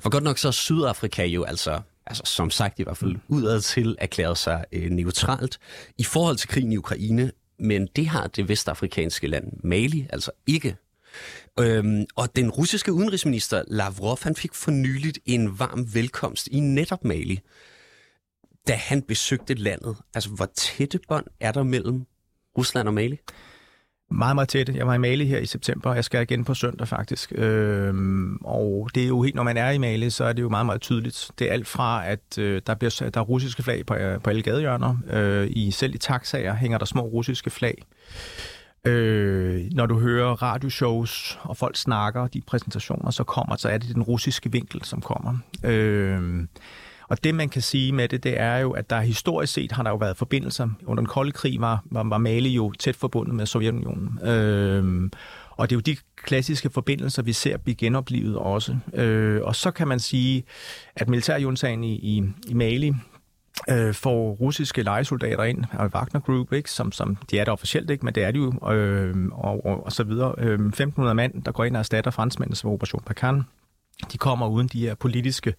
For 0.00 0.10
godt 0.10 0.24
nok 0.24 0.38
så 0.38 0.48
er 0.48 0.52
Sydafrika 0.52 1.24
jo 1.24 1.44
altså, 1.44 1.80
altså 2.06 2.22
som 2.26 2.50
sagt 2.50 2.78
i 2.78 2.82
hvert 2.82 2.96
fald 2.96 3.16
udad 3.28 3.60
til 3.60 3.96
erklæret 3.98 4.38
sig 4.38 4.64
øh, 4.72 4.90
neutralt 4.90 5.58
i 5.98 6.04
forhold 6.04 6.36
til 6.36 6.48
krigen 6.48 6.72
i 6.72 6.76
Ukraine, 6.76 7.32
men 7.58 7.88
det 7.96 8.06
har 8.06 8.26
det 8.26 8.48
vestafrikanske 8.48 9.26
land 9.26 9.52
Mali 9.64 10.06
altså 10.10 10.30
ikke. 10.46 10.76
Øhm, 11.60 12.06
og 12.16 12.36
den 12.36 12.50
russiske 12.50 12.92
udenrigsminister 12.92 13.62
Lavrov, 13.68 14.18
han 14.22 14.36
fik 14.36 14.54
for 14.54 14.70
nyligt 14.70 15.18
en 15.26 15.58
varm 15.58 15.94
velkomst 15.94 16.46
i 16.46 16.60
netop 16.60 17.04
Mali, 17.04 17.40
da 18.68 18.74
han 18.74 19.02
besøgte 19.02 19.54
landet. 19.54 19.96
Altså, 20.14 20.30
hvor 20.30 20.50
tætte 20.54 21.00
bånd 21.08 21.26
er 21.40 21.52
der 21.52 21.62
mellem 21.62 22.04
Rusland 22.58 22.88
og 22.88 22.94
Mali? 22.94 23.18
Meget, 24.10 24.36
meget 24.36 24.48
tæt. 24.48 24.68
Jeg 24.68 24.86
var 24.86 24.94
i 24.94 24.98
Mali 24.98 25.26
her 25.26 25.38
i 25.38 25.46
september, 25.46 25.90
og 25.90 25.96
jeg 25.96 26.04
skal 26.04 26.22
igen 26.22 26.44
på 26.44 26.54
søndag 26.54 26.88
faktisk. 26.88 27.32
Øhm, 27.34 28.36
og 28.36 28.90
det 28.94 29.02
er 29.02 29.08
jo 29.08 29.22
helt, 29.22 29.34
når 29.34 29.42
man 29.42 29.56
er 29.56 29.70
i 29.70 29.78
Mali, 29.78 30.10
så 30.10 30.24
er 30.24 30.32
det 30.32 30.42
jo 30.42 30.48
meget, 30.48 30.66
meget 30.66 30.80
tydeligt. 30.80 31.30
Det 31.38 31.48
er 31.48 31.52
alt 31.52 31.66
fra, 31.66 32.06
at 32.06 32.38
øh, 32.38 32.62
der, 32.66 32.74
bliver, 32.74 33.10
der 33.14 33.20
er 33.20 33.24
russiske 33.24 33.62
flag 33.62 33.86
på, 33.86 33.94
øh, 33.94 34.20
på 34.20 34.30
alle 34.30 34.42
gadehjørner. 34.42 34.96
Øh, 35.10 35.48
i, 35.50 35.70
selv 35.70 35.94
i 35.94 35.98
taxaer 35.98 36.54
hænger 36.54 36.78
der 36.78 36.84
små 36.84 37.02
russiske 37.02 37.50
flag. 37.50 37.82
Øh, 38.86 39.64
når 39.72 39.86
du 39.86 39.98
hører 39.98 40.42
radioshows, 40.42 41.38
og 41.42 41.56
folk 41.56 41.76
snakker, 41.76 42.26
de 42.26 42.40
præsentationer, 42.46 43.10
så 43.10 43.24
kommer, 43.24 43.56
så 43.56 43.68
er 43.68 43.78
det 43.78 43.94
den 43.94 44.02
russiske 44.02 44.52
vinkel, 44.52 44.84
som 44.84 45.00
kommer. 45.00 45.38
Øh, 45.64 46.46
og 47.10 47.24
det, 47.24 47.34
man 47.34 47.48
kan 47.48 47.62
sige 47.62 47.92
med 47.92 48.08
det, 48.08 48.22
det 48.22 48.40
er 48.40 48.56
jo, 48.56 48.70
at 48.70 48.90
der 48.90 49.00
historisk 49.00 49.52
set 49.52 49.72
har 49.72 49.82
der 49.82 49.90
jo 49.90 49.96
været 49.96 50.16
forbindelser. 50.16 50.68
Under 50.86 51.00
den 51.00 51.08
kolde 51.08 51.32
krig 51.32 51.60
var, 51.60 51.82
var, 51.84 52.04
var 52.04 52.18
Mali 52.18 52.48
jo 52.48 52.72
tæt 52.72 52.96
forbundet 52.96 53.34
med 53.34 53.46
Sovjetunionen. 53.46 54.28
Øh, 54.28 55.10
og 55.50 55.70
det 55.70 55.76
er 55.76 55.76
jo 55.76 55.80
de 55.80 55.96
klassiske 56.16 56.70
forbindelser, 56.70 57.22
vi 57.22 57.32
ser 57.32 57.56
blive 57.56 57.74
genoplevet 57.74 58.36
også. 58.36 58.76
Øh, 58.94 59.42
og 59.42 59.56
så 59.56 59.70
kan 59.70 59.88
man 59.88 60.00
sige, 60.00 60.44
at 60.96 61.08
militærjuntagen 61.08 61.84
i, 61.84 61.94
i, 61.94 62.22
i 62.48 62.54
Mali 62.54 62.92
øh, 63.70 63.94
får 63.94 64.32
russiske 64.32 64.82
legesoldater 64.82 65.44
ind 65.44 65.64
og 65.72 65.90
Wagner 65.94 66.20
Group, 66.20 66.52
ikke? 66.52 66.70
Som, 66.70 66.92
som 66.92 67.16
de 67.30 67.38
er 67.38 67.44
der 67.44 67.52
officielt 67.52 67.90
ikke, 67.90 68.04
men 68.04 68.14
det 68.14 68.22
er 68.22 68.30
de 68.30 68.38
jo, 68.38 68.72
øh, 68.72 69.14
og, 69.32 69.66
og, 69.66 69.84
og 69.84 69.92
så 69.92 70.04
videre. 70.04 70.34
Øh, 70.38 70.52
1500 70.52 71.14
mand, 71.14 71.42
der 71.42 71.52
går 71.52 71.64
ind 71.64 71.76
og 71.76 71.80
erstatter 71.80 72.10
franskmændene 72.10 72.56
som 72.56 72.70
Operation 72.70 73.02
Bakan. 73.06 73.42
De 74.12 74.18
kommer 74.18 74.48
uden 74.48 74.68
de 74.68 74.80
her 74.80 74.94
politiske 74.94 75.50
øh, 75.50 75.56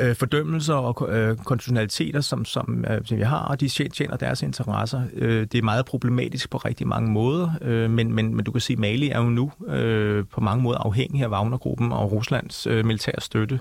Øh, 0.00 0.16
fordømmelser 0.16 0.74
og 0.74 1.08
øh, 1.12 1.36
konstitutionaliteter, 1.36 2.20
som, 2.20 2.44
som, 2.44 2.84
øh, 2.90 3.00
som 3.04 3.16
vi 3.16 3.22
har, 3.22 3.38
og 3.38 3.60
de 3.60 3.68
tjener 3.68 4.16
deres 4.16 4.42
interesser. 4.42 5.02
Øh, 5.14 5.46
det 5.52 5.54
er 5.54 5.62
meget 5.62 5.86
problematisk 5.86 6.50
på 6.50 6.58
rigtig 6.58 6.88
mange 6.88 7.10
måder, 7.10 7.50
øh, 7.62 7.90
men, 7.90 8.14
men, 8.14 8.34
men 8.34 8.44
du 8.44 8.52
kan 8.52 8.60
sige, 8.60 8.74
at 8.74 8.80
Mali 8.80 9.10
er 9.10 9.18
jo 9.18 9.28
nu 9.28 9.52
øh, 9.66 10.24
på 10.32 10.40
mange 10.40 10.62
måder 10.62 10.78
afhængig 10.78 11.22
af 11.22 11.28
Wagnergruppen 11.28 11.92
og 11.92 12.12
Ruslands 12.12 12.66
øh, 12.66 12.84
militære 12.84 13.20
støtte 13.20 13.60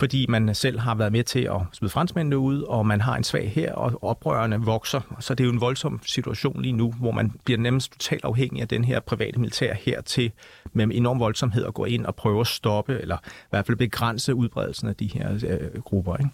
fordi 0.00 0.26
man 0.28 0.54
selv 0.54 0.78
har 0.78 0.94
været 0.94 1.12
med 1.12 1.24
til 1.24 1.40
at 1.40 1.60
smide 1.72 1.90
franskmændene 1.90 2.38
ud, 2.38 2.62
og 2.62 2.86
man 2.86 3.00
har 3.00 3.16
en 3.16 3.24
svag 3.24 3.50
her, 3.50 3.72
og 3.72 4.04
oprørerne 4.04 4.60
vokser. 4.60 5.00
Så 5.20 5.34
det 5.34 5.44
er 5.44 5.46
jo 5.46 5.52
en 5.52 5.60
voldsom 5.60 6.00
situation 6.06 6.62
lige 6.62 6.72
nu, 6.72 6.92
hvor 6.92 7.10
man 7.10 7.32
bliver 7.44 7.58
nærmest 7.58 7.92
totalt 7.92 8.24
afhængig 8.24 8.62
af 8.62 8.68
den 8.68 8.84
her 8.84 9.00
private 9.00 9.40
militær 9.40 9.74
her 9.74 10.00
til 10.00 10.32
med 10.72 10.88
enorm 10.92 11.20
voldsomhed 11.20 11.64
at 11.64 11.74
gå 11.74 11.84
ind 11.84 12.06
og 12.06 12.14
prøve 12.14 12.40
at 12.40 12.46
stoppe, 12.46 13.00
eller 13.00 13.16
i 13.26 13.50
hvert 13.50 13.66
fald 13.66 13.76
begrænse 13.76 14.34
udbredelsen 14.34 14.88
af 14.88 14.96
de 14.96 15.06
her 15.06 15.32
øh, 15.46 15.82
grupper. 15.82 16.16
Ikke? 16.16 16.30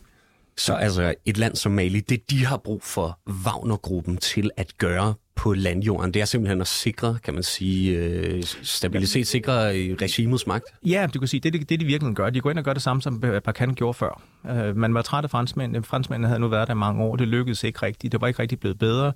Så 0.57 0.75
altså 0.75 1.15
et 1.25 1.39
land 1.39 1.57
som 1.57 1.73
Mali, 1.73 2.01
det 2.01 2.31
de 2.31 2.47
har 2.47 2.57
brug 2.57 2.83
for 2.83 3.19
Wagner-gruppen 3.45 4.17
til 4.17 4.51
at 4.57 4.73
gøre 4.79 5.15
på 5.37 5.55
landjorden. 5.55 6.15
Det 6.15 6.23
er 6.23 6.27
simpelthen 6.27 6.61
at 6.61 6.67
sikre, 6.67 7.19
kan 7.25 7.35
man 7.35 7.43
sige, 7.43 7.99
øh, 7.99 8.43
stabilitet, 8.63 9.27
sikre 9.27 9.79
øh, 9.79 9.97
regimets 10.03 10.47
magt. 10.47 10.65
Ja, 10.87 11.07
du 11.15 11.19
kan 11.19 11.29
sige, 11.29 11.41
det 11.41 11.53
det, 11.53 11.69
det 11.69 11.81
de 11.81 11.85
virkelig 11.85 12.15
gør. 12.15 12.31
De 12.31 12.41
går 12.41 12.51
ind 12.51 12.59
og 12.59 12.65
gør 12.65 12.73
det 12.73 12.83
samme, 12.83 13.03
som 13.03 13.21
Bakan 13.21 13.75
gjorde 13.75 13.95
før. 13.95 14.23
Øh, 14.51 14.77
man 14.77 14.95
var 14.95 15.03
træt 15.03 15.25
af 15.25 15.31
franskmændene. 15.31 15.85
Franskmændene 15.85 16.29
havde 16.29 16.41
nu 16.41 16.49
været 16.49 16.69
der 16.69 16.75
mange 16.75 17.03
år. 17.03 17.17
Det 17.17 17.29
lykkedes 17.29 17.65
ikke 17.65 17.83
rigtigt. 17.83 18.13
Det 18.13 18.21
var 18.21 18.27
ikke 18.27 18.43
rigtig 18.43 18.61
blevet 18.61 18.79
bedre. 18.79 19.13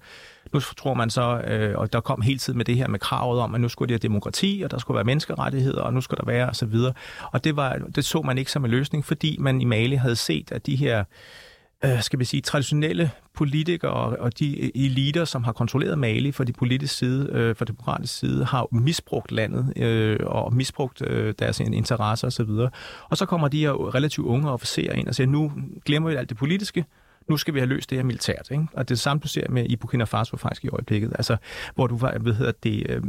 Nu 0.53 0.61
tror 0.61 0.95
man 0.95 1.11
så, 1.11 1.41
øh, 1.41 1.79
og 1.79 1.93
der 1.93 2.01
kom 2.01 2.23
hele 2.23 2.39
tiden 2.39 2.57
med 2.57 2.65
det 2.65 2.77
her 2.77 2.89
med 2.89 2.99
kravet 2.99 3.41
om, 3.41 3.55
at 3.55 3.61
nu 3.61 3.69
skulle 3.69 3.89
det 3.89 4.03
have 4.03 4.09
demokrati, 4.09 4.63
og 4.65 4.71
der 4.71 4.79
skulle 4.79 4.95
være 4.95 5.05
menneskerettigheder, 5.05 5.83
og 5.83 5.95
nu 5.95 6.01
skulle 6.01 6.19
der 6.19 6.27
være 6.27 6.49
osv. 6.49 6.75
Og, 6.75 6.95
og 7.33 7.45
det, 7.45 7.57
var, 7.57 7.79
det 7.95 8.05
så 8.05 8.23
man 8.23 8.39
ikke 8.39 8.51
som 8.51 8.65
en 8.65 8.71
løsning, 8.71 9.05
fordi 9.05 9.37
man 9.41 9.61
i 9.61 9.65
Mali 9.65 9.97
havde 9.97 10.17
set, 10.17 10.53
at 10.53 10.67
de 10.67 10.77
her 10.77 11.05
øh, 11.85 12.03
skal 12.03 12.19
vi 12.19 12.25
sige, 12.25 12.41
traditionelle 12.41 13.11
politikere 13.35 13.91
og 14.17 14.39
de 14.39 14.77
eliter, 14.77 15.25
som 15.25 15.45
har 15.45 15.53
kontrolleret 15.53 15.99
Mali 15.99 16.33
fra 16.33 16.45
de 16.45 16.53
politiske 16.53 16.97
side, 16.97 17.31
øh, 17.33 17.57
fra 17.57 17.65
demokratisk 17.65 18.19
side, 18.19 18.45
har 18.45 18.67
misbrugt 18.73 19.33
landet 19.33 19.73
øh, 19.77 20.19
og 20.23 20.55
misbrugt 20.55 21.03
øh, 21.07 21.35
deres 21.39 21.61
interesser 21.61 22.27
osv. 22.27 22.51
Og, 22.51 22.71
og 23.11 23.17
så 23.17 23.27
kommer 23.27 23.49
de 23.49 23.61
her 23.61 23.95
relativt 23.95 24.27
unge 24.27 24.51
officerer 24.51 24.93
ind 24.93 25.09
og 25.09 25.15
siger, 25.15 25.27
nu 25.27 25.53
glemmer 25.85 26.11
vi 26.11 26.17
alt 26.17 26.29
det 26.29 26.37
politiske, 26.37 26.85
nu 27.29 27.37
skal 27.37 27.55
vi 27.55 27.59
have 27.59 27.69
løst 27.69 27.91
det 27.91 27.99
her 27.99 28.05
militært. 28.05 28.49
Ikke? 28.51 28.65
Og 28.73 28.89
det 28.89 28.99
samme 28.99 29.21
du 29.21 29.29
ser 29.29 29.51
med 29.51 29.67
i 29.69 29.77
Burkina 29.77 30.05
Faso 30.05 30.37
faktisk 30.37 30.65
i 30.65 30.69
øjeblikket, 30.69 31.13
altså, 31.15 31.37
hvor 31.75 31.87
du 31.87 31.97
hvad 31.97 32.35
hedder 32.35 32.53
det, 32.63 32.87
øh, 32.89 33.03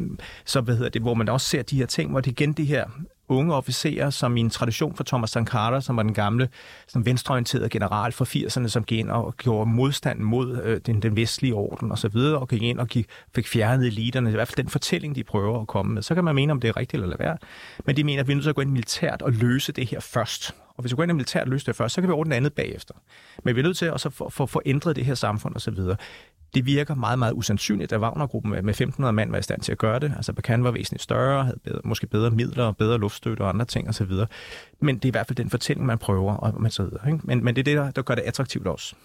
så 0.45 0.61
hvad 0.61 0.75
hedder 0.75 0.89
det, 0.89 1.01
hvor 1.01 1.13
man 1.13 1.29
også 1.29 1.47
ser 1.47 1.61
de 1.61 1.77
her 1.77 1.85
ting, 1.85 2.11
hvor 2.11 2.21
det 2.21 2.31
igen 2.31 2.53
det 2.53 2.67
her 2.67 2.85
unge 3.29 3.55
officerer, 3.55 4.09
som 4.09 4.37
i 4.37 4.39
en 4.39 4.49
tradition 4.49 4.95
for 4.95 5.03
Thomas 5.03 5.29
Sankara, 5.29 5.81
som 5.81 5.97
var 5.97 6.03
den 6.03 6.13
gamle 6.13 6.49
som 6.87 7.05
venstreorienterede 7.05 7.69
general 7.69 8.11
fra 8.11 8.25
80'erne, 8.25 8.67
som 8.67 8.83
gik 8.83 8.99
ind 8.99 9.09
og 9.09 9.37
gjorde 9.37 9.69
modstand 9.69 10.19
mod 10.19 10.61
øh, 10.63 10.81
den, 10.85 11.01
den 11.01 11.15
vestlige 11.15 11.53
orden 11.53 11.91
osv., 11.91 12.15
og, 12.15 12.39
og 12.39 12.47
gik 12.47 12.61
ind 12.61 12.79
og 12.79 12.87
gik, 12.87 13.07
fik 13.35 13.47
fjernet 13.47 13.87
eliterne. 13.87 14.29
I 14.29 14.33
hvert 14.33 14.47
fald 14.47 14.57
den 14.57 14.69
fortælling, 14.69 15.15
de 15.15 15.23
prøver 15.23 15.61
at 15.61 15.67
komme 15.67 15.93
med. 15.93 16.01
Så 16.01 16.15
kan 16.15 16.23
man 16.23 16.35
mene, 16.35 16.51
om 16.51 16.59
det 16.59 16.67
er 16.67 16.77
rigtigt 16.77 17.03
eller 17.03 17.17
hvad. 17.17 17.33
Men 17.85 17.95
de 17.95 18.03
mener, 18.03 18.21
at 18.21 18.27
vi 18.27 18.33
er 18.33 18.35
nødt 18.35 18.43
til 18.43 18.49
at 18.49 18.55
gå 18.55 18.61
ind 18.61 18.71
militært 18.71 19.21
og 19.21 19.31
løse 19.31 19.71
det 19.71 19.87
her 19.87 19.99
først. 19.99 20.55
Og 20.79 20.81
hvis 20.81 20.91
vi 20.91 20.95
går 20.95 21.03
ind 21.03 21.11
og 21.11 21.15
militært 21.15 21.47
løse 21.47 21.65
det 21.65 21.75
først, 21.75 21.95
så 21.95 22.01
kan 22.01 22.07
vi 22.07 22.13
ordne 22.13 22.35
andet 22.35 22.53
bagefter. 22.53 22.93
Men 23.43 23.55
vi 23.55 23.59
er 23.59 23.63
nødt 23.63 23.77
til 23.77 23.85
at 23.85 24.01
få, 24.01 24.29
få, 24.29 24.45
få 24.45 24.61
ændret 24.65 24.95
det 24.95 25.05
her 25.05 25.15
samfund 25.15 25.55
osv 25.55 25.79
det 26.53 26.65
virker 26.65 26.95
meget, 26.95 27.19
meget 27.19 27.33
usandsynligt, 27.33 27.93
at 27.93 27.99
Wagner-gruppen 27.99 28.65
med 28.65 28.81
1.500 28.81 29.11
mand 29.11 29.31
var 29.31 29.37
i 29.37 29.41
stand 29.41 29.61
til 29.61 29.71
at 29.71 29.77
gøre 29.77 29.99
det. 29.99 30.13
Altså, 30.15 30.33
Bakan 30.33 30.63
var 30.63 30.71
væsentligt 30.71 31.03
større, 31.03 31.43
havde 31.43 31.59
bedre, 31.63 31.81
måske 31.83 32.07
bedre 32.07 32.31
midler, 32.31 32.71
bedre 32.71 32.97
luftstøtte 32.97 33.41
og 33.41 33.49
andre 33.49 33.65
ting 33.65 33.89
osv. 33.89 34.11
Men 34.81 34.95
det 34.95 35.05
er 35.05 35.09
i 35.09 35.11
hvert 35.11 35.27
fald 35.27 35.35
den 35.35 35.49
fortælling, 35.49 35.85
man 35.85 35.97
prøver, 35.97 36.35
og 36.35 36.61
man 36.61 36.71
så 36.71 36.83
videre. 36.83 37.07
Ikke? 37.07 37.19
Men, 37.23 37.43
men 37.43 37.55
det 37.55 37.61
er 37.61 37.63
det, 37.63 37.77
der, 37.77 37.91
der 37.91 38.01
gør 38.01 38.15
det 38.15 38.21
attraktivt 38.21 38.67
også. 38.67 38.95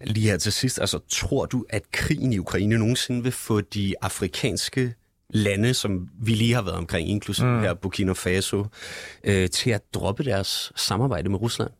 Lige 0.00 0.30
her 0.30 0.36
til 0.36 0.52
sidst, 0.52 0.80
altså 0.80 0.98
tror 1.08 1.46
du, 1.46 1.64
at 1.70 1.82
krigen 1.92 2.32
i 2.32 2.38
Ukraine 2.38 2.78
nogensinde 2.78 3.22
vil 3.22 3.32
få 3.32 3.60
de 3.60 3.94
afrikanske 4.02 4.94
lande, 5.30 5.74
som 5.74 6.08
vi 6.20 6.34
lige 6.34 6.54
har 6.54 6.62
været 6.62 6.76
omkring, 6.76 7.08
inklusive 7.08 7.48
mm. 7.48 7.60
her 7.60 7.74
Burkina 7.74 8.12
Faso, 8.12 8.66
øh, 9.24 9.50
til 9.50 9.70
at 9.70 9.82
droppe 9.94 10.24
deres 10.24 10.72
samarbejde 10.76 11.28
med 11.28 11.40
Rusland? 11.40 11.70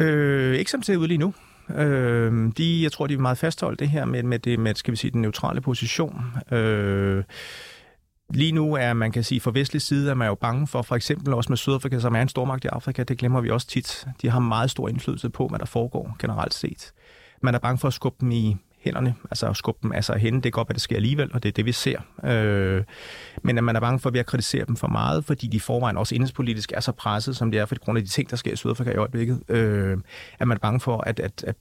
Øh, 0.00 0.54
ikke 0.54 0.70
som 0.70 0.82
det 0.82 0.96
ud 0.96 1.06
lige 1.06 1.18
nu. 1.18 1.34
Øh, 1.74 2.52
de, 2.56 2.82
jeg 2.82 2.92
tror, 2.92 3.06
de 3.06 3.14
er 3.14 3.18
meget 3.18 3.38
fastholdt 3.38 3.80
det 3.80 3.88
her 3.88 4.04
med, 4.04 4.22
med, 4.22 4.38
det, 4.38 4.58
med 4.58 4.74
skal 4.74 4.92
vi 4.92 4.96
sige, 4.96 5.10
den 5.10 5.22
neutrale 5.22 5.60
position. 5.60 6.24
Øh, 6.52 7.24
Lige 8.30 8.52
nu 8.52 8.74
er 8.74 8.92
man 8.92 9.12
kan 9.12 9.24
sige, 9.24 9.40
fra 9.40 9.50
vestlig 9.54 9.82
side 9.82 10.10
er 10.10 10.14
man 10.14 10.28
jo 10.28 10.34
bange 10.34 10.66
for, 10.66 10.82
for 10.82 10.96
eksempel 10.96 11.34
også 11.34 11.48
med 11.52 11.56
Sydafrika, 11.56 11.98
som 11.98 12.14
er 12.14 12.22
en 12.22 12.28
stormagt 12.28 12.64
i 12.64 12.68
Afrika, 12.68 13.02
det 13.02 13.18
glemmer 13.18 13.40
vi 13.40 13.50
også 13.50 13.66
tit. 13.66 14.06
De 14.22 14.30
har 14.30 14.40
meget 14.40 14.70
stor 14.70 14.88
indflydelse 14.88 15.30
på, 15.30 15.48
hvad 15.48 15.58
der 15.58 15.64
foregår 15.64 16.16
generelt 16.18 16.54
set. 16.54 16.92
Man 17.42 17.54
er 17.54 17.58
bange 17.58 17.78
for 17.78 17.88
at 17.88 17.94
skubbe 17.94 18.16
dem 18.20 18.30
i 18.30 18.56
hænderne, 18.86 19.14
altså 19.30 19.46
at 19.46 19.56
skubbe 19.56 19.78
dem 19.82 19.92
altså 19.92 20.14
hen. 20.14 20.40
Det 20.40 20.52
går 20.52 20.60
godt, 20.60 20.70
at 20.70 20.74
det 20.74 20.82
sker 20.82 20.96
alligevel, 20.96 21.30
og 21.34 21.42
det 21.42 21.48
er 21.48 21.52
det, 21.52 21.64
vi 21.64 21.72
ser. 21.72 21.98
Øh, 22.24 22.84
men 23.42 23.58
at 23.58 23.64
man 23.64 23.76
er 23.76 23.80
bange 23.80 23.98
for 23.98 24.10
at 24.10 24.16
at 24.16 24.26
kritisere 24.26 24.64
dem 24.64 24.76
for 24.76 24.88
meget, 24.88 25.24
fordi 25.24 25.46
de 25.46 25.60
forvejen 25.60 25.96
også 25.96 26.14
indenspolitisk 26.14 26.72
er 26.72 26.80
så 26.80 26.92
presset, 26.92 27.36
som 27.36 27.50
det 27.50 27.60
er, 27.60 27.66
for 27.66 27.78
grund 27.78 27.98
af 27.98 28.04
de 28.04 28.10
ting, 28.10 28.30
der 28.30 28.36
sker 28.36 28.52
i 28.52 28.56
Sydafrika 28.56 28.90
i 28.90 28.96
øjeblikket, 28.96 29.42
øh, 29.48 29.98
at 30.38 30.48
man 30.48 30.56
er 30.56 30.60
bange 30.60 30.80
for 30.80 30.98
at, 31.06 31.20
at, 31.20 31.44
at 31.46 31.56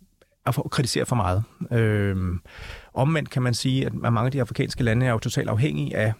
at 0.47 0.55
kritisere 0.71 1.05
for 1.05 1.15
meget. 1.15 1.43
Øh, 1.71 2.17
omvendt 2.93 3.29
kan 3.29 3.41
man 3.41 3.53
sige, 3.53 3.85
at 3.85 3.93
mange 3.93 4.25
af 4.25 4.31
de 4.31 4.41
afrikanske 4.41 4.83
lande 4.83 5.05
er 5.05 5.11
jo 5.11 5.19
totalt 5.19 5.49
afhængige 5.49 5.97
af 5.97 6.13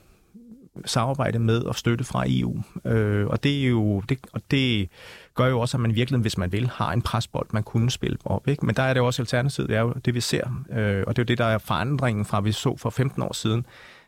samarbejde 0.86 1.40
med 1.40 1.62
og 1.62 1.76
støtte 1.76 2.04
fra 2.04 2.24
EU. 2.28 2.64
Øh, 2.86 3.28
og 3.28 3.44
det 3.44 3.64
er 3.64 3.68
jo 3.68 4.00
det, 4.00 4.18
og 4.34 4.42
det 4.52 4.90
gør 5.36 5.48
jo 5.48 5.60
også, 5.60 5.78
at 5.78 5.82
man 5.82 5.96
virkelig, 5.96 6.20
hvis 6.20 6.38
man 6.38 6.52
vil, 6.52 6.70
har 6.70 6.92
en 6.92 7.02
presbold, 7.02 7.48
man 7.52 7.64
kunne 7.64 7.92
spille 7.92 8.18
op. 8.26 8.48
Ikke? 8.48 8.66
Men 8.66 8.76
der 8.76 8.84
er 8.84 8.94
det 8.94 9.00
jo 9.00 9.06
også 9.06 9.22
alternativet, 9.22 9.70
det 9.70 9.78
er 9.78 9.82
jo 9.82 9.94
det, 10.06 10.14
vi 10.14 10.22
ser. 10.22 10.64
Øh, 10.72 11.04
og 11.08 11.16
det 11.16 11.22
er 11.22 11.24
jo 11.24 11.28
det, 11.28 11.38
der 11.38 11.46
er 11.46 11.58
forandringen 11.58 12.26
fra, 12.26 12.42
vi 12.42 12.52
så 12.52 12.78
for 12.78 12.90
15 12.90 13.24
år 13.24 13.34
siden. 13.34 13.66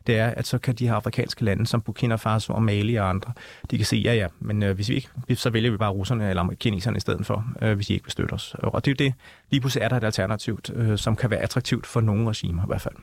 Det 0.08 0.18
er, 0.18 0.28
at 0.28 0.48
så 0.48 0.58
kan 0.58 0.76
de 0.76 0.88
her 0.88 0.94
afrikanske 0.94 1.44
lande, 1.46 1.68
som 1.68 1.82
Burkina 1.82 2.16
Faso 2.16 2.54
og 2.54 2.64
Mali 2.64 2.96
og 2.96 3.10
andre, 3.10 3.32
de 3.72 3.78
kan 3.78 3.86
sige, 3.86 4.02
ja 4.02 4.14
ja, 4.14 4.28
men 4.40 4.64
øh, 4.64 4.76
hvis 4.76 4.90
vi 4.90 4.96
ikke, 4.96 5.36
så 5.36 5.50
vælger 5.50 5.72
vi 5.72 5.78
bare 5.78 5.92
russerne 5.92 6.30
eller 6.30 6.48
kineserne 6.60 6.98
i 6.98 7.00
stedet 7.00 7.26
for, 7.26 7.46
øh, 7.62 7.76
hvis 7.76 7.88
de 7.88 7.94
ikke 7.94 8.06
vil 8.06 8.12
støtte 8.12 8.34
os. 8.34 8.56
Og 8.60 8.86
det 8.86 8.92
er 8.92 9.06
jo 9.06 9.10
det, 9.10 9.14
lige 9.52 9.62
pludselig 9.62 9.84
er 9.84 9.90
der 9.90 9.98
et 9.98 10.04
alternativt, 10.04 10.72
øh, 10.76 10.98
som 10.98 11.16
kan 11.16 11.30
være 11.30 11.40
attraktivt 11.40 11.88
for 11.88 12.02
nogle 12.02 12.30
regimer 12.30 12.64
i 12.64 12.68
hvert 12.68 12.82
fald. 12.82 12.96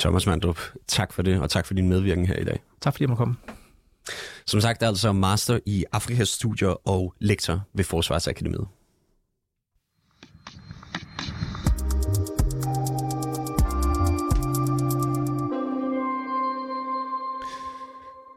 Thomas 0.00 0.26
Mandrup, 0.26 0.58
tak 0.86 1.12
for 1.12 1.22
det, 1.22 1.40
og 1.40 1.50
tak 1.50 1.66
for 1.66 1.74
din 1.74 1.88
medvirken 1.88 2.26
her 2.26 2.36
i 2.36 2.44
dag. 2.44 2.62
Tak 2.80 2.92
fordi 2.92 3.02
jeg 3.02 3.08
måtte 3.08 3.20
komme. 3.20 3.36
Som 4.46 4.60
sagt, 4.60 4.82
er 4.82 4.86
altså 4.86 5.12
master 5.12 5.58
i 5.66 5.84
Afrikas 5.92 6.28
studier 6.28 6.88
og 6.88 7.14
lektor 7.18 7.60
ved 7.74 7.84
Forsvarsakademiet. 7.84 8.66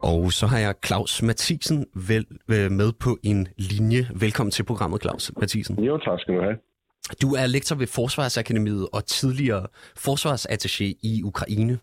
Og 0.02 0.32
så 0.32 0.46
har 0.46 0.58
jeg 0.58 0.74
Claus 0.86 1.22
Mathisen 1.22 1.86
vel, 2.08 2.26
øh, 2.48 2.70
med 2.70 2.92
på 2.92 3.18
en 3.22 3.48
linje. 3.56 4.08
Velkommen 4.14 4.50
til 4.50 4.64
programmet, 4.64 5.02
Claus 5.02 5.32
Mathisen. 5.40 5.84
Jo, 5.84 5.98
tak 5.98 6.20
skal 6.20 6.34
du 6.34 6.40
have. 6.40 6.73
Du 7.22 7.34
er 7.34 7.46
lektor 7.46 7.76
ved 7.76 7.86
Forsvarsakademiet 7.86 8.88
og 8.92 9.06
tidligere 9.06 9.66
forsvarsattaché 9.98 10.84
i 11.02 11.22
Ukraine. 11.24 11.78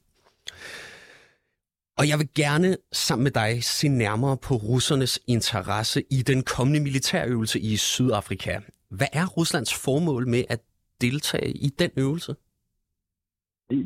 Og 1.97 2.07
jeg 2.07 2.19
vil 2.19 2.29
gerne 2.35 2.77
sammen 2.91 3.23
med 3.23 3.31
dig 3.31 3.63
se 3.63 3.87
nærmere 3.87 4.37
på 4.37 4.55
russernes 4.55 5.19
interesse 5.27 6.03
i 6.09 6.21
den 6.21 6.43
kommende 6.43 6.79
militærøvelse 6.79 7.59
i 7.59 7.77
Sydafrika. 7.77 8.59
Hvad 8.89 9.07
er 9.13 9.25
Ruslands 9.25 9.73
formål 9.73 10.27
med 10.27 10.43
at 10.49 10.59
deltage 11.01 11.51
i 11.51 11.69
den 11.69 11.91
øvelse? 11.95 12.35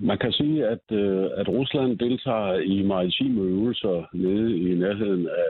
Man 0.01 0.17
kan 0.17 0.31
sige, 0.31 0.67
at, 0.67 0.91
øh, 0.91 1.25
at 1.37 1.47
Rusland 1.47 1.99
deltager 1.99 2.53
i 2.53 2.83
maritime 2.83 3.41
øvelser 3.41 4.09
nede 4.13 4.59
i 4.59 4.75
nærheden 4.75 5.27
af 5.27 5.45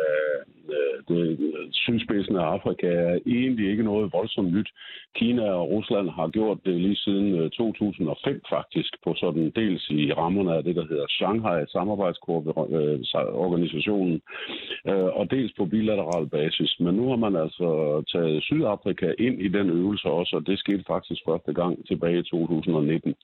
øh, 0.69 0.95
det, 1.07 1.37
sydspidsen 1.71 2.35
af 2.35 2.41
Afrika 2.41 2.87
er 2.87 3.19
egentlig 3.25 3.69
ikke 3.69 3.83
noget 3.83 4.13
voldsomt 4.13 4.53
nyt. 4.53 4.69
Kina 5.15 5.51
og 5.51 5.71
Rusland 5.71 6.09
har 6.09 6.27
gjort 6.27 6.57
det 6.65 6.81
lige 6.81 6.95
siden 6.95 7.35
øh, 7.35 7.49
2005 7.49 8.41
faktisk, 8.49 8.95
på 9.03 9.13
sådan 9.17 9.51
dels 9.55 9.89
i 9.89 10.13
rammerne 10.13 10.55
af 10.55 10.63
det, 10.63 10.75
der 10.75 10.87
hedder 10.87 11.05
Shanghai 11.09 11.65
samarbejdsorganisationen, 11.67 14.21
øh, 14.87 14.99
øh, 14.99 15.19
og 15.19 15.31
dels 15.31 15.53
på 15.57 15.65
bilateral 15.65 16.27
basis. 16.27 16.75
Men 16.79 16.95
nu 16.95 17.09
har 17.09 17.15
man 17.15 17.35
altså 17.35 18.01
taget 18.11 18.43
Sydafrika 18.43 19.13
ind 19.19 19.41
i 19.41 19.47
den 19.47 19.69
øvelse 19.69 20.07
også, 20.07 20.35
og 20.35 20.47
det 20.47 20.59
skete 20.59 20.83
faktisk 20.87 21.21
første 21.29 21.53
gang 21.53 21.87
tilbage 21.87 22.19
i 22.19 22.23
2019. 22.23 23.15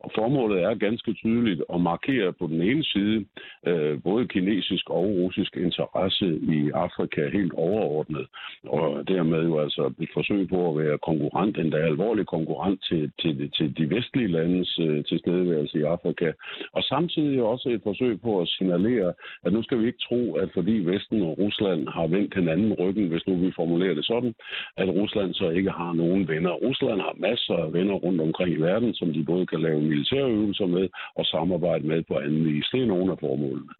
Og 0.00 0.10
formålet 0.14 0.53
er 0.62 0.74
ganske 0.74 1.12
tydeligt 1.12 1.62
og 1.68 1.80
markerer 1.80 2.30
på 2.30 2.46
den 2.46 2.62
ene 2.62 2.84
side 2.84 3.24
øh, 3.66 4.02
både 4.02 4.28
kinesisk 4.28 4.90
og 4.90 5.04
russisk 5.04 5.56
interesse 5.56 6.26
i 6.42 6.70
Afrika 6.74 7.28
helt 7.28 7.52
overordnet, 7.52 8.26
og 8.64 9.08
dermed 9.08 9.42
jo 9.44 9.58
altså 9.58 9.92
et 10.00 10.08
forsøg 10.14 10.48
på 10.48 10.70
at 10.70 10.84
være 10.84 10.98
konkurrent, 10.98 11.58
endda 11.58 11.76
alvorlig 11.76 12.26
konkurrent 12.26 12.84
til, 12.88 13.12
til, 13.20 13.50
til 13.50 13.76
de 13.78 13.90
vestlige 13.90 14.28
landes 14.28 14.78
øh, 14.78 15.04
tilstedeværelse 15.04 15.78
i 15.78 15.82
Afrika, 15.82 16.32
og 16.72 16.82
samtidig 16.82 17.42
også 17.42 17.68
et 17.68 17.82
forsøg 17.82 18.20
på 18.20 18.40
at 18.40 18.48
signalere, 18.48 19.12
at 19.44 19.52
nu 19.52 19.62
skal 19.62 19.78
vi 19.80 19.86
ikke 19.86 20.04
tro, 20.08 20.34
at 20.34 20.48
fordi 20.54 20.72
Vesten 20.72 21.22
og 21.22 21.38
Rusland 21.38 21.88
har 21.88 22.06
vendt 22.06 22.34
hinanden 22.34 22.72
ryggen, 22.72 23.08
hvis 23.08 23.26
nu 23.26 23.34
vi 23.36 23.52
formulerer 23.56 23.94
det 23.94 24.04
sådan, 24.04 24.34
at 24.76 24.88
Rusland 24.88 25.34
så 25.34 25.50
ikke 25.50 25.70
har 25.70 25.92
nogen 25.92 26.28
venner. 26.28 26.50
Rusland 26.50 27.00
har 27.00 27.14
masser 27.18 27.54
af 27.54 27.72
venner 27.72 27.94
rundt 27.94 28.20
omkring 28.20 28.50
i 28.54 28.60
verden, 28.60 28.94
som 28.94 29.12
de 29.12 29.24
både 29.24 29.46
kan 29.46 29.60
lave 29.60 29.80
militærøvelser 29.82 30.43
med 30.46 30.88
og 31.16 31.24
samarbejde 31.26 31.86
med 31.86 32.02
på 32.08 32.14
anden 32.18 32.44
vis. 32.46 32.68
Det 32.72 32.82
er 32.82 32.86
nogle 32.86 33.12
af 33.12 33.18
formålene. 33.18 33.72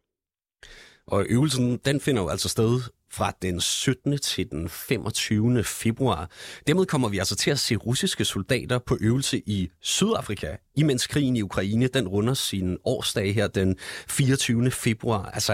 Og 1.06 1.26
øvelsen, 1.28 1.76
den 1.84 2.00
finder 2.00 2.22
jo 2.22 2.28
altså 2.28 2.48
sted 2.48 2.80
fra 3.12 3.32
den 3.42 3.60
17. 3.60 4.18
til 4.18 4.50
den 4.50 4.68
25. 4.68 5.64
februar. 5.64 6.30
Dermed 6.66 6.86
kommer 6.86 7.08
vi 7.08 7.18
altså 7.18 7.36
til 7.36 7.50
at 7.50 7.58
se 7.58 7.76
russiske 7.76 8.24
soldater 8.24 8.78
på 8.78 8.98
øvelse 9.00 9.42
i 9.46 9.68
Sydafrika, 9.80 10.56
imens 10.76 11.06
krigen 11.06 11.36
i 11.36 11.42
Ukraine 11.42 11.86
den 11.86 12.08
runder 12.08 12.34
sin 12.34 12.78
årsdag 12.84 13.34
her 13.34 13.48
den 13.48 13.76
24. 14.08 14.70
februar. 14.70 15.24
Altså, 15.24 15.52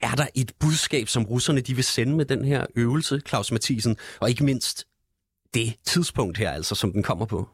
er 0.00 0.14
der 0.16 0.26
et 0.34 0.52
budskab, 0.60 1.08
som 1.08 1.24
russerne 1.24 1.60
de 1.60 1.74
vil 1.74 1.84
sende 1.84 2.16
med 2.16 2.24
den 2.24 2.44
her 2.44 2.66
øvelse, 2.76 3.20
Claus 3.28 3.52
Mathisen, 3.52 3.96
og 4.20 4.28
ikke 4.30 4.44
mindst 4.44 4.86
det 5.54 5.74
tidspunkt 5.84 6.38
her, 6.38 6.50
altså, 6.50 6.74
som 6.74 6.92
den 6.92 7.02
kommer 7.02 7.26
på? 7.26 7.48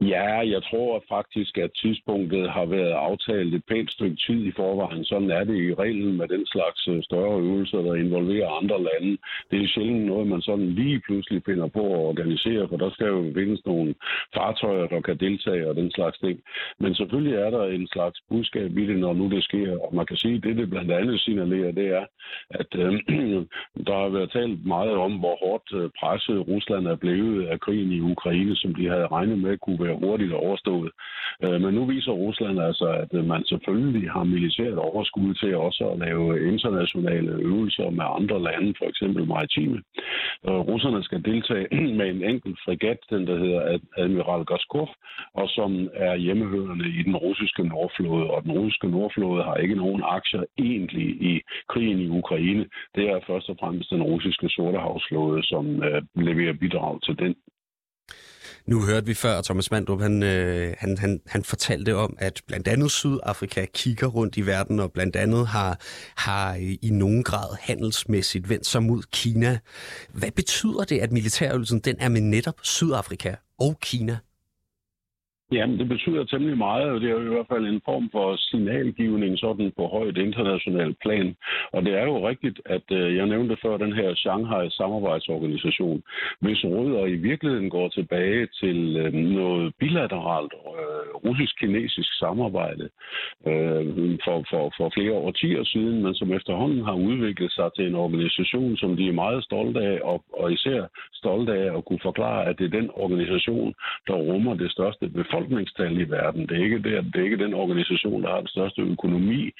Ja, 0.00 0.38
jeg 0.54 0.62
tror 0.62 1.04
faktisk, 1.08 1.58
at 1.58 1.70
tidspunktet 1.82 2.50
har 2.50 2.64
været 2.64 2.92
aftalt 2.92 3.54
et 3.54 3.64
pænt 3.64 3.90
stykke 3.92 4.16
tid 4.26 4.44
i 4.44 4.52
forvejen. 4.56 5.04
Sådan 5.04 5.30
er 5.30 5.44
det 5.44 5.56
i 5.56 5.74
reglen 5.74 6.16
med 6.16 6.28
den 6.28 6.46
slags 6.46 6.88
øh, 6.88 7.02
større 7.02 7.40
øvelser, 7.40 7.78
der 7.78 7.94
involverer 7.94 8.58
andre 8.60 8.78
lande. 8.88 9.18
Det 9.50 9.62
er 9.62 9.68
sjældent 9.68 10.06
noget, 10.06 10.26
man 10.26 10.42
sådan 10.42 10.70
lige 10.70 11.00
pludselig 11.06 11.42
finder 11.46 11.66
på 11.66 11.84
at 11.94 12.06
organisere, 12.12 12.68
for 12.68 12.76
der 12.76 12.90
skal 12.90 13.06
jo 13.06 13.32
findes 13.34 13.66
nogle 13.66 13.94
fartøjer, 14.34 14.86
der 14.86 15.00
kan 15.00 15.16
deltage 15.16 15.68
og 15.68 15.76
den 15.76 15.90
slags 15.90 16.18
ting. 16.18 16.40
Men 16.78 16.94
selvfølgelig 16.94 17.36
er 17.38 17.50
der 17.50 17.64
en 17.64 17.86
slags 17.86 18.18
budskab 18.28 18.70
i 18.78 18.86
det, 18.86 18.98
når 18.98 19.12
nu 19.12 19.30
det 19.30 19.44
sker. 19.44 19.78
Og 19.84 19.94
man 19.94 20.06
kan 20.06 20.16
sige, 20.16 20.36
at 20.36 20.42
det, 20.42 20.56
det 20.56 20.70
blandt 20.70 20.92
andet 20.92 21.20
signalerer, 21.20 21.72
det 21.72 21.88
er, 21.98 22.04
at 22.50 22.70
øh, 22.74 22.92
der 23.86 23.96
har 24.02 24.08
været 24.08 24.32
talt 24.32 24.66
meget 24.66 24.94
om, 25.06 25.12
hvor 25.12 25.36
hårdt 25.44 25.68
øh, 25.74 25.90
presset 26.00 26.48
Rusland 26.48 26.86
er 26.86 26.96
blevet 26.96 27.46
af 27.46 27.60
krigen 27.60 27.92
i 27.92 28.00
Ukraine, 28.00 28.56
som 28.56 28.74
de 28.74 28.88
havde 28.88 29.06
regnet 29.06 29.38
med 29.38 29.58
kunne 29.58 29.80
være 29.80 29.89
være 29.90 30.00
hurtigt 30.04 30.32
overstået. 30.32 30.90
Øh, 31.44 31.60
men 31.62 31.74
nu 31.74 31.84
viser 31.84 32.12
Rusland 32.12 32.60
altså, 32.60 32.86
at 33.02 33.10
øh, 33.18 33.24
man 33.24 33.42
selvfølgelig 33.44 34.10
har 34.10 34.24
militært 34.24 34.78
overskud 34.88 35.34
til 35.34 35.56
også 35.56 35.82
at 35.92 35.98
lave 35.98 36.48
internationale 36.52 37.32
øvelser 37.50 37.90
med 37.90 38.04
andre 38.18 38.38
lande, 38.48 38.74
for 38.78 38.86
eksempel 38.92 39.26
maritime. 39.26 39.78
Øh, 40.48 40.60
russerne 40.70 41.02
skal 41.02 41.24
deltage 41.24 41.66
med 41.98 42.06
en 42.10 42.22
enkelt 42.32 42.58
fregat, 42.64 43.00
den 43.10 43.26
der 43.26 43.36
hedder 43.38 43.78
Admiral 43.96 44.44
Gaskov, 44.44 44.88
og 45.34 45.46
som 45.48 45.70
er 45.94 46.14
hjemmehørende 46.16 46.88
i 47.00 47.02
den 47.02 47.16
russiske 47.16 47.62
nordflåde. 47.62 48.30
Og 48.30 48.42
den 48.44 48.52
russiske 48.52 48.88
nordflåde 48.88 49.42
har 49.42 49.56
ikke 49.56 49.74
nogen 49.74 50.02
aktier 50.04 50.44
egentlig 50.58 51.08
i 51.30 51.40
krigen 51.68 52.00
i 52.00 52.08
Ukraine. 52.08 52.64
Det 52.94 53.04
er 53.10 53.20
først 53.26 53.48
og 53.48 53.56
fremmest 53.60 53.90
den 53.90 54.02
russiske 54.02 54.48
sortehavsflåde, 54.48 55.42
som 55.42 55.82
øh, 55.82 56.02
leverer 56.14 56.52
bidrag 56.52 57.02
til 57.02 57.18
den. 57.18 57.34
Nu 58.70 58.80
hørte 58.82 59.06
vi 59.06 59.14
før, 59.14 59.38
at 59.38 59.44
Thomas 59.44 59.70
Mandrup 59.70 60.00
han, 60.00 60.22
øh, 60.22 60.74
han, 60.78 60.98
han, 60.98 61.20
han 61.26 61.44
fortalte 61.44 61.96
om, 61.96 62.16
at 62.18 62.42
blandt 62.46 62.68
andet 62.68 62.90
Sydafrika 62.90 63.66
kigger 63.74 64.06
rundt 64.06 64.36
i 64.36 64.46
verden, 64.46 64.80
og 64.80 64.92
blandt 64.92 65.16
andet 65.16 65.46
har, 65.46 65.80
har 66.16 66.54
øh, 66.54 66.76
i 66.82 66.90
nogen 66.90 67.22
grad 67.22 67.56
handelsmæssigt 67.60 68.48
vendt 68.48 68.66
sig 68.66 68.82
mod 68.82 69.02
Kina. 69.12 69.58
Hvad 70.12 70.30
betyder 70.30 70.84
det, 70.84 70.98
at 70.98 71.12
militærøvelsen 71.12 71.78
den 71.78 71.96
er 72.00 72.08
med 72.08 72.20
netop 72.20 72.54
Sydafrika 72.62 73.34
og 73.58 73.78
Kina? 73.80 74.18
Jamen, 75.52 75.78
det 75.78 75.88
betyder 75.88 76.24
temmelig 76.24 76.58
meget, 76.58 76.90
og 76.90 77.00
det 77.00 77.08
er 77.10 77.14
jo 77.14 77.20
i 77.20 77.34
hvert 77.34 77.50
fald 77.52 77.66
en 77.66 77.82
form 77.84 78.08
for 78.12 78.36
signalgivning 78.36 79.38
sådan 79.38 79.72
på 79.76 79.86
højt 79.86 80.16
internationalt 80.16 80.96
plan. 81.02 81.36
Og 81.72 81.82
det 81.84 81.92
er 81.98 82.04
jo 82.04 82.28
rigtigt, 82.28 82.60
at 82.66 82.86
øh, 82.92 83.16
jeg 83.16 83.26
nævnte 83.26 83.56
før 83.62 83.76
den 83.76 83.92
her 83.92 84.14
Shanghai 84.14 84.70
Samarbejdsorganisation, 84.70 86.02
hvis 86.40 86.64
rødder 86.64 87.06
i 87.06 87.14
virkeligheden 87.14 87.70
går 87.70 87.88
tilbage 87.88 88.48
til 88.60 88.96
øh, 88.96 89.12
noget 89.12 89.74
bilateralt 89.78 90.52
øh, 90.52 91.14
russisk-kinesisk 91.26 92.18
samarbejde 92.18 92.88
øh, 93.46 93.86
for, 94.24 94.44
for, 94.50 94.72
for 94.76 94.90
flere 94.94 95.12
årtier 95.12 95.64
siden, 95.64 96.02
men 96.02 96.14
som 96.14 96.32
efterhånden 96.32 96.84
har 96.84 96.94
udviklet 96.94 97.52
sig 97.52 97.70
til 97.76 97.86
en 97.86 97.94
organisation, 97.94 98.76
som 98.76 98.96
de 98.96 99.08
er 99.08 99.12
meget 99.12 99.44
stolte 99.44 99.80
af, 99.80 99.98
og, 100.02 100.24
og 100.32 100.52
især 100.52 100.80
stolte 101.12 101.52
af 101.52 101.76
at 101.76 101.84
kunne 101.84 102.02
forklare, 102.02 102.46
at 102.46 102.58
det 102.58 102.64
er 102.64 102.80
den 102.80 102.90
organisation, 102.94 103.74
der 104.06 104.14
rummer 104.14 104.54
det 104.54 104.70
største 104.72 105.08
befolkning 105.08 105.39
befolkningstal 105.40 106.00
i 106.00 106.10
verden. 106.10 106.48
Det 106.48 106.58
er 106.58 106.64
ikke, 106.64 106.76
det, 106.76 107.04
det 107.12 107.20
er 107.20 107.24
ikke 107.24 107.44
den 107.44 107.54
organisation, 107.54 108.22
der 108.22 108.28
har 108.28 108.38
den 108.38 108.48
største 108.48 108.82
økonomi, 108.82 109.50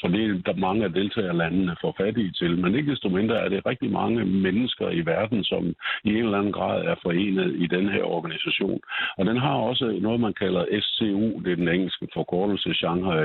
for 0.00 0.08
det 0.08 0.24
er 0.24 0.42
der 0.46 0.56
mange 0.66 0.84
af 0.84 0.92
deltagerlandene 0.92 1.76
for 1.80 1.94
fattige 2.00 2.32
til. 2.32 2.58
Men 2.58 2.74
ikke 2.74 2.90
desto 2.90 3.08
mindre 3.08 3.36
er 3.44 3.48
det 3.48 3.66
rigtig 3.66 3.90
mange 3.90 4.24
mennesker 4.24 4.90
i 4.90 5.06
verden, 5.06 5.44
som 5.44 5.74
i 6.04 6.08
en 6.08 6.24
eller 6.24 6.38
anden 6.38 6.52
grad 6.52 6.84
er 6.84 6.94
forenet 7.02 7.54
i 7.58 7.66
den 7.66 7.88
her 7.88 8.02
organisation. 8.02 8.80
Og 9.18 9.26
den 9.26 9.36
har 9.36 9.54
også 9.54 9.98
noget, 10.00 10.20
man 10.20 10.34
kalder 10.34 10.64
SCU, 10.80 11.40
det 11.44 11.52
er 11.52 11.56
den 11.56 11.68
engelske 11.68 12.08
forkortelse 12.14 12.74
Shanghai 12.74 13.22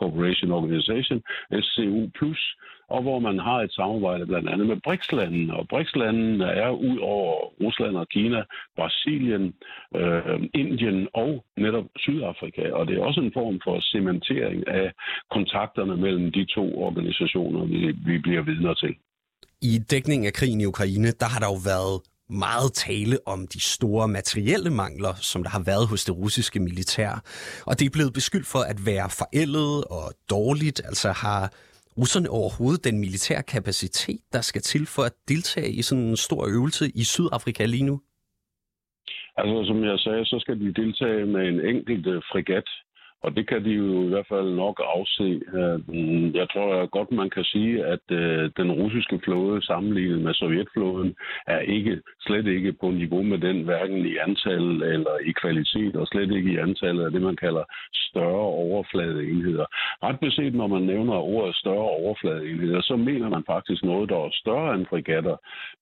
Corporation 0.00 0.52
Organization, 0.52 1.22
SCU+, 1.62 2.34
og 2.88 3.02
hvor 3.02 3.18
man 3.18 3.38
har 3.38 3.58
et 3.60 3.72
samarbejde 3.72 4.26
blandt 4.26 4.48
andet 4.48 4.66
med 4.66 4.76
BRICS-landene. 4.84 5.56
Og 5.56 5.68
BRICS-landene 5.68 6.44
er 6.44 6.70
ud 6.70 6.98
over 6.98 7.32
Rusland 7.64 7.96
og 7.96 8.08
Kina, 8.08 8.42
Brasilien, 8.76 9.54
øh, 9.96 10.40
Indien 10.54 11.08
og 11.14 11.44
netop 11.56 11.84
Sydafrika. 11.96 12.72
Og 12.72 12.86
det 12.86 12.94
er 12.96 13.02
også 13.02 13.20
en 13.20 13.32
form 13.32 13.60
for 13.64 13.80
cementering 13.80 14.68
af 14.68 14.92
kontakterne 15.30 15.96
mellem 15.96 16.32
de 16.32 16.44
to 16.44 16.82
organisationer, 16.86 17.64
vi, 17.64 17.78
vi 18.06 18.18
bliver 18.18 18.42
vidner 18.42 18.74
til. 18.74 18.94
I 19.62 19.78
dækning 19.90 20.26
af 20.26 20.32
krigen 20.32 20.60
i 20.60 20.66
Ukraine, 20.66 21.10
der 21.20 21.26
har 21.26 21.40
der 21.40 21.46
jo 21.46 21.58
været 21.72 21.96
meget 22.30 22.72
tale 22.72 23.18
om 23.26 23.46
de 23.46 23.60
store 23.60 24.08
materielle 24.08 24.70
mangler, 24.70 25.14
som 25.14 25.42
der 25.42 25.50
har 25.50 25.62
været 25.66 25.88
hos 25.88 26.04
det 26.04 26.16
russiske 26.16 26.60
militær. 26.60 27.22
Og 27.66 27.78
det 27.78 27.86
er 27.86 27.90
blevet 27.90 28.12
beskyldt 28.12 28.46
for 28.46 28.58
at 28.58 28.86
være 28.86 29.10
forældet 29.10 29.84
og 29.84 30.12
dårligt. 30.30 30.82
Altså 30.84 31.12
har 31.12 31.52
russerne 31.98 32.28
overhovedet 32.30 32.84
den 32.84 32.98
militære 33.04 33.42
kapacitet, 33.42 34.20
der 34.32 34.40
skal 34.40 34.62
til 34.62 34.86
for 34.94 35.02
at 35.02 35.14
deltage 35.28 35.70
i 35.72 35.82
sådan 35.82 36.04
en 36.04 36.16
stor 36.16 36.42
øvelse 36.56 36.84
i 37.00 37.04
Sydafrika 37.04 37.64
lige 37.64 37.84
nu? 37.90 38.00
Altså, 39.36 39.64
som 39.68 39.84
jeg 39.84 39.98
sagde, 39.98 40.24
så 40.24 40.36
skal 40.40 40.60
de 40.60 40.74
deltage 40.82 41.26
med 41.26 41.42
en 41.48 41.60
enkelt 41.70 42.04
frigat, 42.04 42.22
fregat 42.32 42.68
og 43.26 43.36
det 43.36 43.48
kan 43.48 43.64
de 43.64 43.70
jo 43.70 44.04
i 44.06 44.08
hvert 44.08 44.28
fald 44.28 44.50
nok 44.54 44.80
afse. 44.96 45.28
Øh, 45.58 45.78
mm, 45.88 46.34
jeg 46.40 46.46
tror 46.52 46.86
godt, 46.96 47.10
man 47.10 47.30
kan 47.30 47.44
sige, 47.44 47.84
at 47.84 48.04
øh, 48.10 48.50
den 48.56 48.72
russiske 48.72 49.20
flåde 49.24 49.66
sammenlignet 49.66 50.20
med 50.20 50.34
sovjetflåden 50.34 51.14
er 51.46 51.58
ikke 51.58 52.00
slet 52.20 52.46
ikke 52.46 52.72
på 52.72 52.90
niveau 52.90 53.22
med 53.22 53.38
den, 53.38 53.62
hverken 53.62 54.06
i 54.06 54.16
antal 54.16 54.66
eller 54.94 55.14
i 55.30 55.32
kvalitet, 55.42 55.96
og 55.96 56.06
slet 56.06 56.30
ikke 56.36 56.52
i 56.52 56.56
antallet 56.56 57.04
af 57.04 57.10
det, 57.10 57.22
man 57.22 57.36
kalder 57.36 57.64
større 58.10 58.46
overfladeenheder. 58.64 59.66
Ret 60.02 60.20
beset, 60.20 60.54
når 60.54 60.66
man 60.66 60.82
nævner 60.82 61.14
ordet 61.14 61.56
større 61.56 61.90
overfladeenheder, 62.00 62.80
så 62.80 62.96
mener 62.96 63.28
man 63.28 63.44
faktisk 63.46 63.84
noget, 63.84 64.08
der 64.08 64.16
er 64.16 64.28
større 64.32 64.74
end 64.74 64.86
fregatter. 64.86 65.36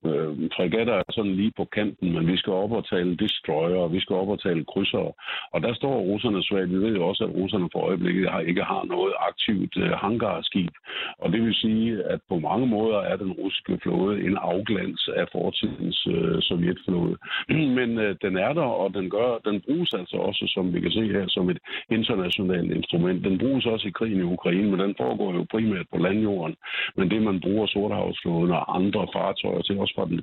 Øh, 0.07 0.33
fregatter 0.57 0.95
er 0.95 1.03
sådan 1.11 1.35
lige 1.35 1.53
på 1.57 1.65
kanten, 1.65 2.13
men 2.15 2.27
vi 2.27 2.37
skal 2.37 2.53
op 2.53 2.73
og 2.73 2.89
tale 2.89 3.17
destroyer, 3.17 3.77
og 3.77 3.93
vi 3.93 4.01
skal 4.01 4.17
op 4.17 4.29
og 4.29 4.43
tale 4.43 4.65
krydsere. 4.65 5.13
Og 5.53 5.63
der 5.63 5.75
står 5.75 5.95
russerne 6.11 6.43
svagt. 6.43 6.71
Vi 6.71 6.77
ved 6.77 6.95
jo 6.97 7.09
også, 7.09 7.25
at 7.25 7.35
russerne 7.35 7.69
for 7.73 7.81
øjeblikket 7.89 8.31
har, 8.31 8.41
ikke 8.41 8.63
har 8.63 8.85
noget 8.85 9.15
aktivt 9.29 9.77
øh, 9.77 9.91
hangarskib. 9.91 10.75
Og 11.19 11.33
det 11.33 11.43
vil 11.43 11.55
sige, 11.55 12.05
at 12.05 12.21
på 12.29 12.39
mange 12.39 12.67
måder 12.67 12.99
er 12.99 13.17
den 13.17 13.33
russiske 13.33 13.79
flåde 13.83 14.25
en 14.27 14.37
afglans 14.37 15.09
af 15.17 15.27
fortidens 15.33 16.07
øh, 16.11 16.43
sovjetflåde. 16.43 17.17
Men 17.79 17.99
øh, 17.99 18.17
den 18.23 18.37
er 18.37 18.53
der, 18.53 18.69
og 18.83 18.95
den, 18.95 19.11
gør, 19.11 19.39
den 19.45 19.61
bruges 19.61 19.95
altså 19.95 20.17
også, 20.17 20.45
som 20.55 20.75
vi 20.75 20.81
kan 20.81 20.91
se 20.91 21.05
her, 21.17 21.25
som 21.29 21.51
et 21.51 21.59
internationalt 21.91 22.73
instrument. 22.73 23.25
Den 23.25 23.39
bruges 23.39 23.67
også 23.67 23.89
i 23.89 23.99
krigen 24.05 24.21
i 24.21 24.33
Ukraine, 24.37 24.71
men 24.71 24.81
den 24.81 24.95
foregår 25.03 25.31
jo 25.35 25.47
primært 25.51 25.87
på 25.93 25.99
landjorden. 26.07 26.57
Men 26.97 27.11
det, 27.13 27.23
man 27.23 27.41
bruger 27.45 27.67
Sortehavsflåden 27.67 28.51
og 28.59 28.77
andre 28.79 29.03
fartøjer 29.15 29.63
til, 29.63 29.79
også 29.79 29.95
fra 29.97 30.11
den 30.13 30.21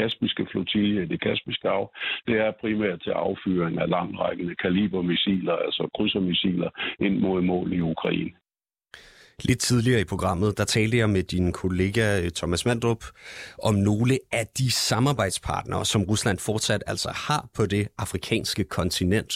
kaspiske 0.00 0.46
flotilje, 0.50 1.08
det 1.12 1.20
kaspiske 1.26 1.68
hav, 1.68 1.84
det 2.26 2.36
er 2.46 2.58
primært 2.60 2.98
til 3.02 3.10
affyring 3.10 3.74
af 3.82 3.88
langrækkende 3.96 4.54
kalibermissiler, 4.64 5.56
altså 5.66 5.82
krydsermissiler, 5.96 6.70
ind 7.06 7.16
mod 7.18 7.42
mål 7.42 7.72
i 7.72 7.80
Ukraine. 7.80 8.30
Lidt 9.44 9.60
tidligere 9.60 10.00
i 10.00 10.10
programmet, 10.12 10.58
der 10.58 10.64
talte 10.64 10.96
jeg 10.98 11.10
med 11.10 11.22
din 11.22 11.52
kollega 11.52 12.20
øh, 12.22 12.30
Thomas 12.30 12.66
Mandrup 12.66 13.04
om 13.62 13.74
nogle 13.74 14.18
af 14.32 14.46
de 14.58 14.70
samarbejdspartnere, 14.70 15.84
som 15.84 16.02
Rusland 16.02 16.38
fortsat 16.38 16.82
altså 16.86 17.10
har 17.28 17.48
på 17.56 17.66
det 17.66 17.88
afrikanske 17.98 18.64
kontinent. 18.64 19.32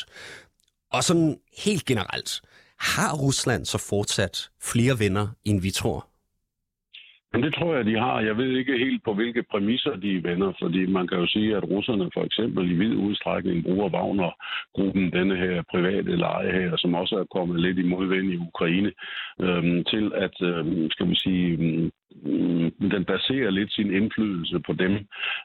Og 0.92 1.04
sådan 1.04 1.36
helt 1.64 1.84
generelt, 1.84 2.30
har 2.90 3.12
Rusland 3.24 3.64
så 3.64 3.78
fortsat 3.90 4.50
flere 4.70 4.94
venner, 5.04 5.26
end 5.44 5.62
vi 5.62 5.70
tror? 5.70 6.12
Men 7.32 7.42
det 7.42 7.54
tror 7.54 7.74
jeg, 7.76 7.84
de 7.84 7.98
har. 7.98 8.20
Jeg 8.20 8.36
ved 8.36 8.50
ikke 8.56 8.78
helt 8.78 9.04
på 9.04 9.14
hvilke 9.14 9.42
præmisser 9.50 9.96
de 9.96 10.24
vender, 10.24 10.52
fordi 10.62 10.86
man 10.86 11.06
kan 11.08 11.18
jo 11.18 11.26
sige, 11.26 11.56
at 11.56 11.64
russerne 11.70 12.10
for 12.14 12.24
eksempel 12.24 12.70
i 12.70 12.74
vid 12.74 12.94
udstrækning 12.94 13.64
bruger 13.64 13.88
Wagner-gruppen, 13.88 15.12
denne 15.12 15.36
her 15.36 15.62
private 15.70 16.16
leje 16.16 16.52
her, 16.52 16.76
som 16.76 16.94
også 16.94 17.14
er 17.16 17.32
kommet 17.36 17.60
lidt 17.60 17.78
i 17.78 17.82
modvind 17.82 18.32
i 18.32 18.36
Ukraine, 18.36 18.92
øhm, 19.40 19.84
til 19.84 20.12
at, 20.14 20.36
øhm, 20.42 20.90
skal 20.90 21.08
vi 21.08 21.16
sige, 21.24 21.48
Mm, 22.22 22.70
den 22.90 23.04
baserer 23.04 23.50
lidt 23.50 23.72
sin 23.72 23.94
indflydelse 23.94 24.60
på 24.66 24.72
dem, 24.72 24.92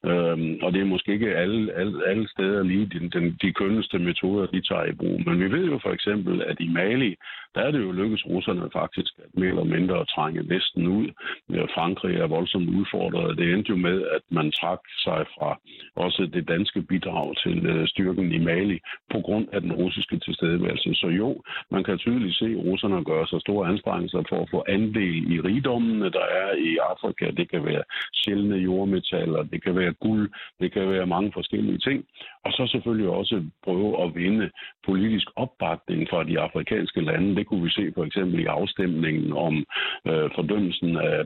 øhm, 0.06 0.60
og 0.62 0.74
det 0.74 0.82
er 0.82 0.94
måske 0.94 1.12
ikke 1.12 1.36
alle, 1.36 1.74
alle, 1.74 2.08
alle 2.08 2.28
steder 2.30 2.64
lige 2.64 2.86
den, 2.86 3.10
den, 3.10 3.38
de 3.42 3.54
kønneste 3.54 4.00
metoder, 4.00 4.46
de 4.46 4.62
tager 4.62 4.86
i 4.86 4.92
brug. 4.92 5.22
Men 5.26 5.40
vi 5.40 5.52
ved 5.52 5.66
jo 5.66 5.80
for 5.84 5.90
eksempel, 5.90 6.42
at 6.42 6.58
i 6.60 6.68
Mali, 6.70 7.16
der 7.56 7.62
er 7.62 7.72
det 7.72 7.80
jo 7.80 7.92
lykkedes 7.92 8.26
russerne 8.26 8.70
faktisk 8.74 9.12
at 9.18 9.30
mere 9.34 9.50
eller 9.50 9.64
mindre 9.64 10.00
at 10.00 10.08
trænge 10.08 10.50
Vesten 10.50 10.88
ud. 10.88 11.08
Øh, 11.52 11.68
Frankrig 11.76 12.16
er 12.16 12.28
voldsomt 12.28 12.70
udfordret. 12.70 13.38
Det 13.38 13.54
endte 13.54 13.70
jo 13.70 13.76
med, 13.76 13.98
at 14.16 14.22
man 14.32 14.52
trak 14.52 14.80
sig 15.06 15.26
fra 15.36 15.60
også 15.96 16.30
det 16.34 16.48
danske 16.48 16.82
bidrag 16.82 17.36
til 17.44 17.66
øh, 17.66 17.88
styrken 17.88 18.32
i 18.32 18.38
Mali 18.38 18.80
på 19.12 19.20
grund 19.20 19.48
af 19.52 19.62
den 19.62 19.74
russiske 19.74 20.20
tilstedeværelse. 20.20 20.94
Så 20.94 21.08
jo, 21.08 21.42
man 21.72 21.84
kan 21.84 21.98
tydeligt 21.98 22.36
se, 22.36 22.46
at 22.46 22.66
russerne 22.66 23.04
gør 23.04 23.26
sig 23.26 23.42
store 23.42 23.68
anstrengelser 23.68 24.24
for 24.30 24.42
at 24.42 24.50
få 24.52 24.64
andel 24.68 25.32
i 25.34 25.42
rigdommene, 25.42 26.10
der 26.10 26.26
er 26.42 26.52
i 26.60 26.78
Afrika. 26.78 27.32
Det 27.32 27.50
kan 27.52 27.66
være 27.66 27.84
sjældne 28.14 28.56
jordmetaller, 28.56 29.44
det 29.44 29.64
kan 29.64 29.76
være 29.76 29.94
guld, 29.94 30.32
det 30.60 30.72
kan 30.72 30.90
være 30.90 31.08
mange 31.08 31.32
forskellige 31.34 31.78
ting. 31.78 32.06
Og 32.46 32.52
så 32.52 32.68
selvfølgelig 32.72 33.10
også 33.10 33.44
prøve 33.64 34.04
at 34.04 34.16
vinde 34.16 34.52
politisk 34.86 35.28
opbakning 35.36 36.08
fra 36.10 36.24
de 36.24 36.40
afrikanske 36.40 37.02
lande. 37.02 37.36
Det 37.36 37.48
kunne 37.48 37.64
vi 37.64 37.70
se 37.70 37.92
for 37.96 38.04
eksempel 38.06 38.40
i 38.40 38.46
afstemningen 38.46 39.34
om 39.34 39.66
øh, 40.08 40.30
fordømmelsen 40.36 40.98
af, 40.98 41.20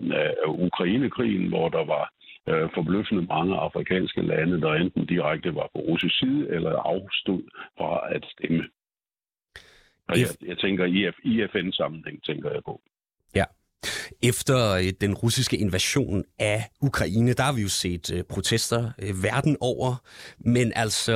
af 0.46 0.48
Ukrainekrigen, 0.48 1.48
hvor 1.48 1.70
der 1.70 1.86
var 1.86 2.14
øh, 2.50 2.70
forbløffende 2.74 3.22
mange 3.22 3.56
afrikanske 3.56 4.22
lande, 4.22 4.62
der 4.62 4.74
enten 4.74 5.06
direkte 5.06 5.56
var 5.56 5.70
på 5.74 5.80
russisk 5.80 6.20
side 6.20 6.50
eller 6.50 6.72
afstod 6.72 7.44
fra 7.78 8.16
at 8.16 8.26
stemme. 8.32 8.64
Og 10.08 10.20
jeg, 10.20 10.28
jeg 10.50 10.58
tænker 10.58 10.86
i, 10.86 11.00
i 11.24 11.48
FN-sammenhæng, 11.48 12.24
tænker 12.24 12.52
jeg 12.52 12.62
på. 12.66 12.82
Efter 14.22 14.72
øh, 14.72 14.94
den 15.02 15.14
russiske 15.14 15.58
invasion 15.58 16.24
af 16.40 16.70
Ukraine, 16.82 17.34
der 17.34 17.44
har 17.44 17.52
vi 17.52 17.62
jo 17.62 17.70
set 17.70 18.12
øh, 18.14 18.24
protester 18.24 18.92
øh, 19.00 19.24
verden 19.24 19.58
over. 19.60 19.96
Men 20.40 20.74
altså, 20.76 21.14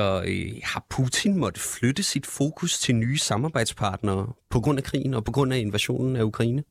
har 0.64 0.86
Putin 0.90 1.38
måtte 1.38 1.60
flytte 1.60 2.04
sit 2.04 2.26
fokus 2.26 2.80
til 2.80 2.96
nye 2.96 3.18
samarbejdspartnere 3.18 4.34
på 4.50 4.60
grund 4.60 4.80
af 4.80 4.84
krigen 4.84 5.14
og 5.14 5.24
på 5.24 5.32
grund 5.32 5.54
af 5.54 5.58
invasionen 5.58 6.16
af 6.16 6.24
Ukraine? 6.24 6.64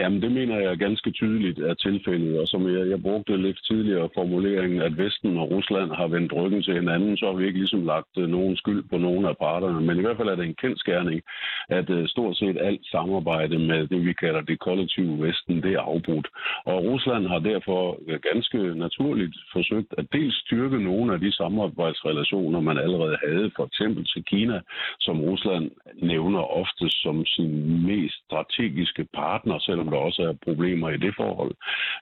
Jamen, 0.00 0.22
det 0.22 0.32
mener 0.32 0.56
jeg 0.58 0.78
ganske 0.78 1.10
tydeligt 1.10 1.58
er 1.58 1.74
tilfældet, 1.74 2.40
og 2.40 2.46
som 2.48 2.62
jeg, 2.74 2.90
jeg 2.90 3.02
brugte 3.02 3.36
lidt 3.36 3.60
tidligere 3.70 4.08
formuleringen, 4.14 4.82
at 4.82 4.98
Vesten 4.98 5.38
og 5.38 5.50
Rusland 5.50 5.90
har 5.90 6.06
vendt 6.06 6.32
ryggen 6.32 6.62
til 6.62 6.74
hinanden, 6.74 7.16
så 7.16 7.26
har 7.26 7.32
vi 7.32 7.46
ikke 7.46 7.58
ligesom 7.58 7.84
lagt 7.84 8.14
uh, 8.16 8.28
nogen 8.36 8.56
skyld 8.56 8.82
på 8.90 8.98
nogen 8.98 9.24
af 9.24 9.36
parterne. 9.36 9.80
Men 9.86 9.98
i 9.98 10.00
hvert 10.00 10.16
fald 10.16 10.28
er 10.28 10.36
det 10.36 10.46
en 10.46 10.62
kendskærning, 10.64 11.22
at 11.68 11.90
uh, 11.90 12.06
stort 12.06 12.36
set 12.36 12.56
alt 12.60 12.86
samarbejde 12.86 13.58
med 13.58 13.86
det, 13.86 14.04
vi 14.06 14.12
kalder 14.12 14.40
det 14.40 14.60
kollektive 14.60 15.22
Vesten, 15.26 15.62
det 15.62 15.72
er 15.74 15.80
afbrudt. 15.80 16.28
Og 16.64 16.84
Rusland 16.84 17.26
har 17.26 17.38
derfor 17.38 17.98
øh, 18.08 18.18
ganske 18.32 18.58
naturligt 18.84 19.36
forsøgt 19.52 19.94
at 19.98 20.06
dels 20.12 20.36
styrke 20.44 20.78
nogle 20.84 21.14
af 21.14 21.20
de 21.20 21.32
samarbejdsrelationer, 21.32 22.60
man 22.60 22.78
allerede 22.78 23.16
havde, 23.26 23.50
for 23.56 23.64
eksempel 23.66 24.04
til 24.04 24.24
Kina, 24.24 24.60
som 25.00 25.20
Rusland 25.20 25.70
nævner 26.02 26.42
ofte 26.62 26.86
som 26.90 27.26
sin 27.26 27.52
mest 27.86 28.16
strategiske 28.26 29.06
partner, 29.14 29.58
selvom 29.58 29.89
der 29.90 29.96
også 30.08 30.22
er 30.22 30.42
problemer 30.46 30.88
i 30.90 30.96
det 30.96 31.14
forhold. 31.16 31.54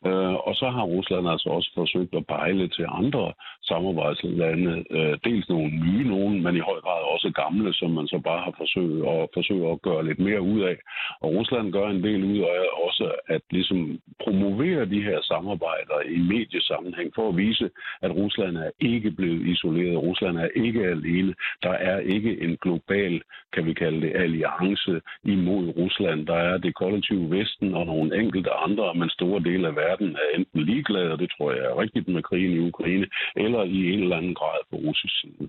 Øh, 0.07 0.35
og 0.48 0.55
så 0.61 0.66
har 0.77 0.83
Rusland 0.83 1.29
altså 1.29 1.48
også 1.48 1.70
forsøgt 1.74 2.14
at 2.14 2.27
pejle 2.27 2.68
til 2.68 2.87
andre 2.88 3.33
samarbejdslande, 3.70 4.85
øh, 4.90 5.14
dels 5.24 5.48
nogle 5.48 5.70
nye 5.87 6.05
nogen, 6.09 6.42
men 6.42 6.57
i 6.57 6.66
høj 6.70 6.81
grad 6.87 7.03
også 7.14 7.31
gamle, 7.42 7.74
som 7.74 7.90
man 7.90 8.07
så 8.09 8.18
bare 8.18 8.42
har 8.46 8.55
forsøgt 8.57 9.09
at, 9.14 9.29
forsøge 9.35 9.70
at 9.70 9.83
gøre 9.83 10.07
lidt 10.07 10.18
mere 10.18 10.42
ud 10.42 10.61
af. 10.61 10.77
Og 11.20 11.29
Rusland 11.37 11.72
gør 11.72 11.87
en 11.88 12.03
del 12.03 12.24
ud 12.24 12.38
af 12.38 12.62
også 12.87 13.07
at 13.29 13.42
ligesom 13.51 14.01
promovere 14.24 14.85
de 14.85 15.03
her 15.03 15.18
samarbejder 15.22 15.98
i 16.16 16.18
mediesammenhæng 16.35 17.11
for 17.14 17.29
at 17.29 17.37
vise, 17.37 17.70
at 18.03 18.11
Rusland 18.11 18.57
er 18.57 18.70
ikke 18.81 19.11
blevet 19.11 19.46
isoleret. 19.46 20.03
Rusland 20.09 20.38
er 20.38 20.48
ikke 20.64 20.83
alene. 20.85 21.35
Der 21.62 21.74
er 21.90 21.98
ikke 21.98 22.42
en 22.42 22.57
global, 22.62 23.22
kan 23.53 23.66
vi 23.66 23.72
kalde 23.72 24.01
det, 24.01 24.12
alliance 24.16 25.01
imod 25.24 25.64
Rusland. 25.77 26.27
Der 26.27 26.35
er 26.51 26.59
det 26.59 26.74
kollektive 26.74 27.31
Vesten 27.31 27.67
og 27.74 27.87
nogle 27.87 28.20
enkelte 28.22 28.50
andre, 28.50 28.94
men 28.94 29.11
store 29.11 29.40
dele 29.48 29.68
af 29.68 29.76
verden 29.76 30.09
er 30.22 30.38
enten 30.38 30.61
ligeglade, 30.70 31.12
og 31.12 31.18
det 31.18 31.31
tror 31.31 31.52
jeg 31.52 31.64
er 31.64 31.81
rigtigt 31.83 32.09
med 32.09 32.22
krigen 32.22 32.52
i 32.52 32.68
Ukraine, 32.70 33.07
eller 33.37 33.62
i 33.62 33.78
en 33.92 34.02
eller 34.02 34.16
anden 34.16 34.35
grad 34.35 34.59
på 34.70 34.76
russisk 34.76 35.14
side. 35.20 35.48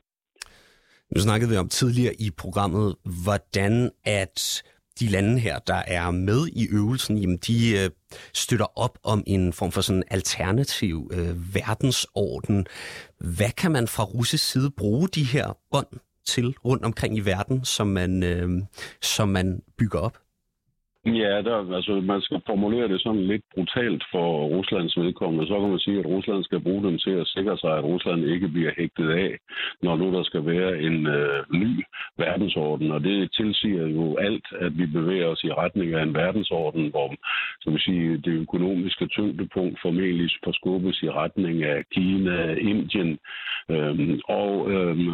Nu 1.15 1.21
snakkede 1.21 1.51
vi 1.51 1.58
om 1.58 1.69
tidligere 1.69 2.13
i 2.19 2.29
programmet, 2.38 2.95
hvordan 3.23 3.91
at 4.05 4.63
de 4.99 5.08
lande 5.08 5.39
her, 5.39 5.60
der 5.60 5.82
er 5.88 6.12
med 6.12 6.47
i 6.47 6.67
øvelsen, 6.71 7.17
jamen 7.17 7.38
de 7.38 7.77
øh, 7.79 7.89
støtter 8.34 8.79
op 8.79 8.97
om 9.03 9.23
en 9.27 9.53
form 9.53 9.71
for 9.71 9.82
sådan 9.82 10.03
alternativ 10.12 11.12
øh, 11.13 11.55
verdensorden. 11.55 12.65
Hvad 13.19 13.51
kan 13.58 13.71
man 13.71 13.88
fra 13.88 14.03
russisk 14.03 14.51
side 14.51 14.71
bruge 14.77 15.08
de 15.08 15.23
her 15.23 15.58
bånd 15.71 15.99
til 16.25 16.55
rundt 16.65 16.86
omkring 16.86 17.17
i 17.17 17.19
verden, 17.19 17.65
som 17.65 17.88
man, 17.88 18.23
øh, 18.23 18.49
som 19.01 19.29
man 19.29 19.62
bygger 19.77 19.99
op? 19.99 20.17
Ja, 21.05 21.41
der, 21.41 21.75
altså, 21.75 21.91
man 21.91 22.21
skal 22.21 22.41
formulere 22.47 22.88
det 22.88 23.01
sådan 23.01 23.27
lidt 23.27 23.43
brutalt 23.53 24.03
for 24.12 24.45
Ruslands 24.45 24.97
vedkommende. 24.97 25.47
Så 25.47 25.59
kan 25.59 25.69
man 25.69 25.79
sige, 25.79 25.99
at 25.99 26.05
Rusland 26.05 26.43
skal 26.43 26.59
bruge 26.59 26.83
dem 26.83 26.97
til 26.97 27.12
at 27.12 27.27
sikre 27.27 27.57
sig, 27.57 27.77
at 27.77 27.83
Rusland 27.83 28.25
ikke 28.25 28.47
bliver 28.47 28.71
hægtet 28.77 29.09
af, 29.09 29.38
når 29.81 29.97
nu 29.97 30.13
der 30.13 30.23
skal 30.23 30.45
være 30.45 30.81
en 30.81 31.07
øh, 31.07 31.43
ny 31.53 31.85
verdensorden. 32.17 32.91
Og 32.91 33.03
det 33.03 33.31
tilsiger 33.31 33.88
jo 33.88 34.17
alt, 34.17 34.45
at 34.59 34.77
vi 34.77 34.85
bevæger 34.85 35.27
os 35.27 35.43
i 35.43 35.51
retning 35.53 35.93
af 35.93 36.03
en 36.03 36.13
verdensorden, 36.13 36.89
hvor 36.89 37.15
som 37.62 37.74
vil 37.74 37.82
sige, 37.82 38.17
det 38.17 38.34
økonomiske 38.45 39.06
tyngdepunkt 39.08 39.80
formentlig 39.82 40.30
forskubbes 40.43 41.04
i 41.04 41.10
retning 41.10 41.63
af 41.63 41.84
Kina, 41.91 42.54
Indien. 42.54 43.19
Øhm, 43.69 44.19
og 44.26 44.72
øhm, 44.72 45.08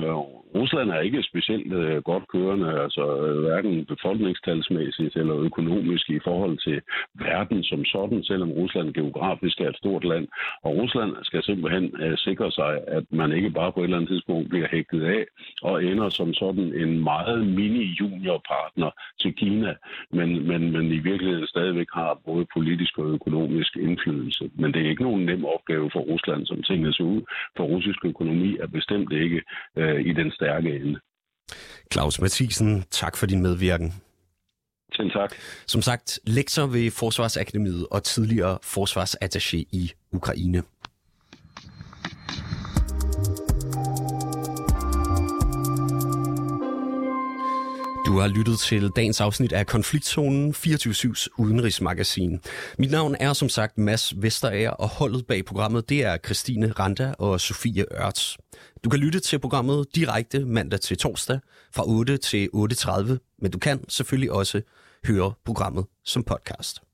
Rusland 0.55 0.89
er 0.91 0.99
ikke 0.99 1.23
specielt 1.23 1.73
øh, 1.73 2.03
godt 2.03 2.27
kørende, 2.27 2.81
altså 2.81 3.03
øh, 3.25 3.39
hverken 3.43 3.86
befolkningstalsmæssigt 3.86 5.15
eller 5.15 5.36
økonomisk 5.36 6.10
i 6.10 6.19
forhold 6.23 6.58
til 6.58 6.81
verden 7.13 7.63
som 7.63 7.86
sådan, 7.86 8.23
selvom 8.23 8.51
Rusland 8.51 8.93
geografisk 8.93 9.62
er 9.62 9.69
et 9.69 9.77
stort 9.77 10.03
land. 10.03 10.27
Og 10.63 10.71
Rusland 10.77 11.12
skal 11.23 11.43
simpelthen 11.43 11.86
øh, 12.01 12.17
sikre 12.17 12.51
sig, 12.51 12.71
at 12.88 13.03
man 13.10 13.31
ikke 13.31 13.49
bare 13.49 13.71
på 13.71 13.79
et 13.79 13.84
eller 13.84 13.97
andet 13.97 14.10
tidspunkt 14.10 14.49
bliver 14.49 14.67
hægtet 14.71 15.03
af 15.03 15.25
og 15.62 15.84
ender 15.84 16.10
som 16.10 16.34
sådan 16.34 16.73
en 16.81 17.03
meget 17.03 17.47
mini-junior-partner 17.47 18.89
til 19.21 19.34
Kina, 19.36 19.73
men, 20.12 20.47
men, 20.47 20.71
men 20.71 20.86
i 20.91 20.99
virkeligheden 21.10 21.47
stadigvæk 21.47 21.88
har 21.93 22.19
både 22.35 22.47
politisk 22.57 22.93
og 23.01 23.07
økonomisk 23.17 23.71
indflydelse. 23.87 24.43
Men 24.61 24.73
det 24.73 24.79
er 24.81 24.89
ikke 24.89 25.07
nogen 25.09 25.25
nem 25.25 25.45
opgave 25.55 25.87
for 25.93 26.01
Rusland, 26.11 26.41
som 26.45 26.63
tingene 26.63 26.93
ser 26.93 27.07
ud, 27.15 27.21
for 27.57 27.63
russisk 27.73 27.99
økonomi 28.11 28.49
er 28.63 28.67
bestemt 28.77 29.11
ikke 29.23 29.39
uh, 29.81 29.99
i 30.09 30.11
den 30.19 30.29
stærke 30.37 30.69
ende. 30.79 30.99
Claus 31.93 32.21
Mathisen, 32.21 32.83
tak 33.01 33.13
for 33.17 33.25
din 33.25 33.41
medvirken. 33.41 33.89
Selv 34.95 35.11
tak. 35.11 35.31
Som 35.67 35.81
sagt, 35.81 36.19
lektor 36.37 36.65
ved 36.75 36.91
Forsvarsakademiet 36.91 37.87
og 37.91 38.03
tidligere 38.03 38.57
forsvarsattaché 38.63 39.57
i 39.81 39.91
Ukraine. 40.11 40.63
Du 48.15 48.19
har 48.19 48.28
lyttet 48.28 48.60
til 48.60 48.89
dagens 48.89 49.21
afsnit 49.21 49.54
af 49.54 49.67
Konfliktzonen 49.67 50.56
24-7's 50.58 51.28
udenrigsmagasin. 51.38 52.39
Mit 52.80 52.91
navn 52.91 53.15
er 53.19 53.34
som 53.34 53.49
sagt 53.49 53.78
Mads 53.78 54.13
Vesterager, 54.21 54.69
og 54.69 54.88
holdet 54.88 55.28
bag 55.28 55.45
programmet 55.45 55.89
det 55.89 56.04
er 56.04 56.17
Christine 56.25 56.71
Randa 56.71 57.13
og 57.19 57.41
Sofie 57.41 57.86
Ørts. 58.01 58.38
Du 58.84 58.89
kan 58.89 58.99
lytte 58.99 59.19
til 59.19 59.39
programmet 59.39 59.86
direkte 59.95 60.45
mandag 60.45 60.82
til 60.82 60.97
torsdag 60.97 61.39
fra 61.73 61.84
8 61.88 62.17
til 62.17 62.49
8.30, 62.56 63.38
men 63.41 63.51
du 63.51 63.58
kan 63.58 63.80
selvfølgelig 63.89 64.32
også 64.32 64.62
høre 65.08 65.34
programmet 65.45 65.86
som 66.06 66.23
podcast. 66.23 66.84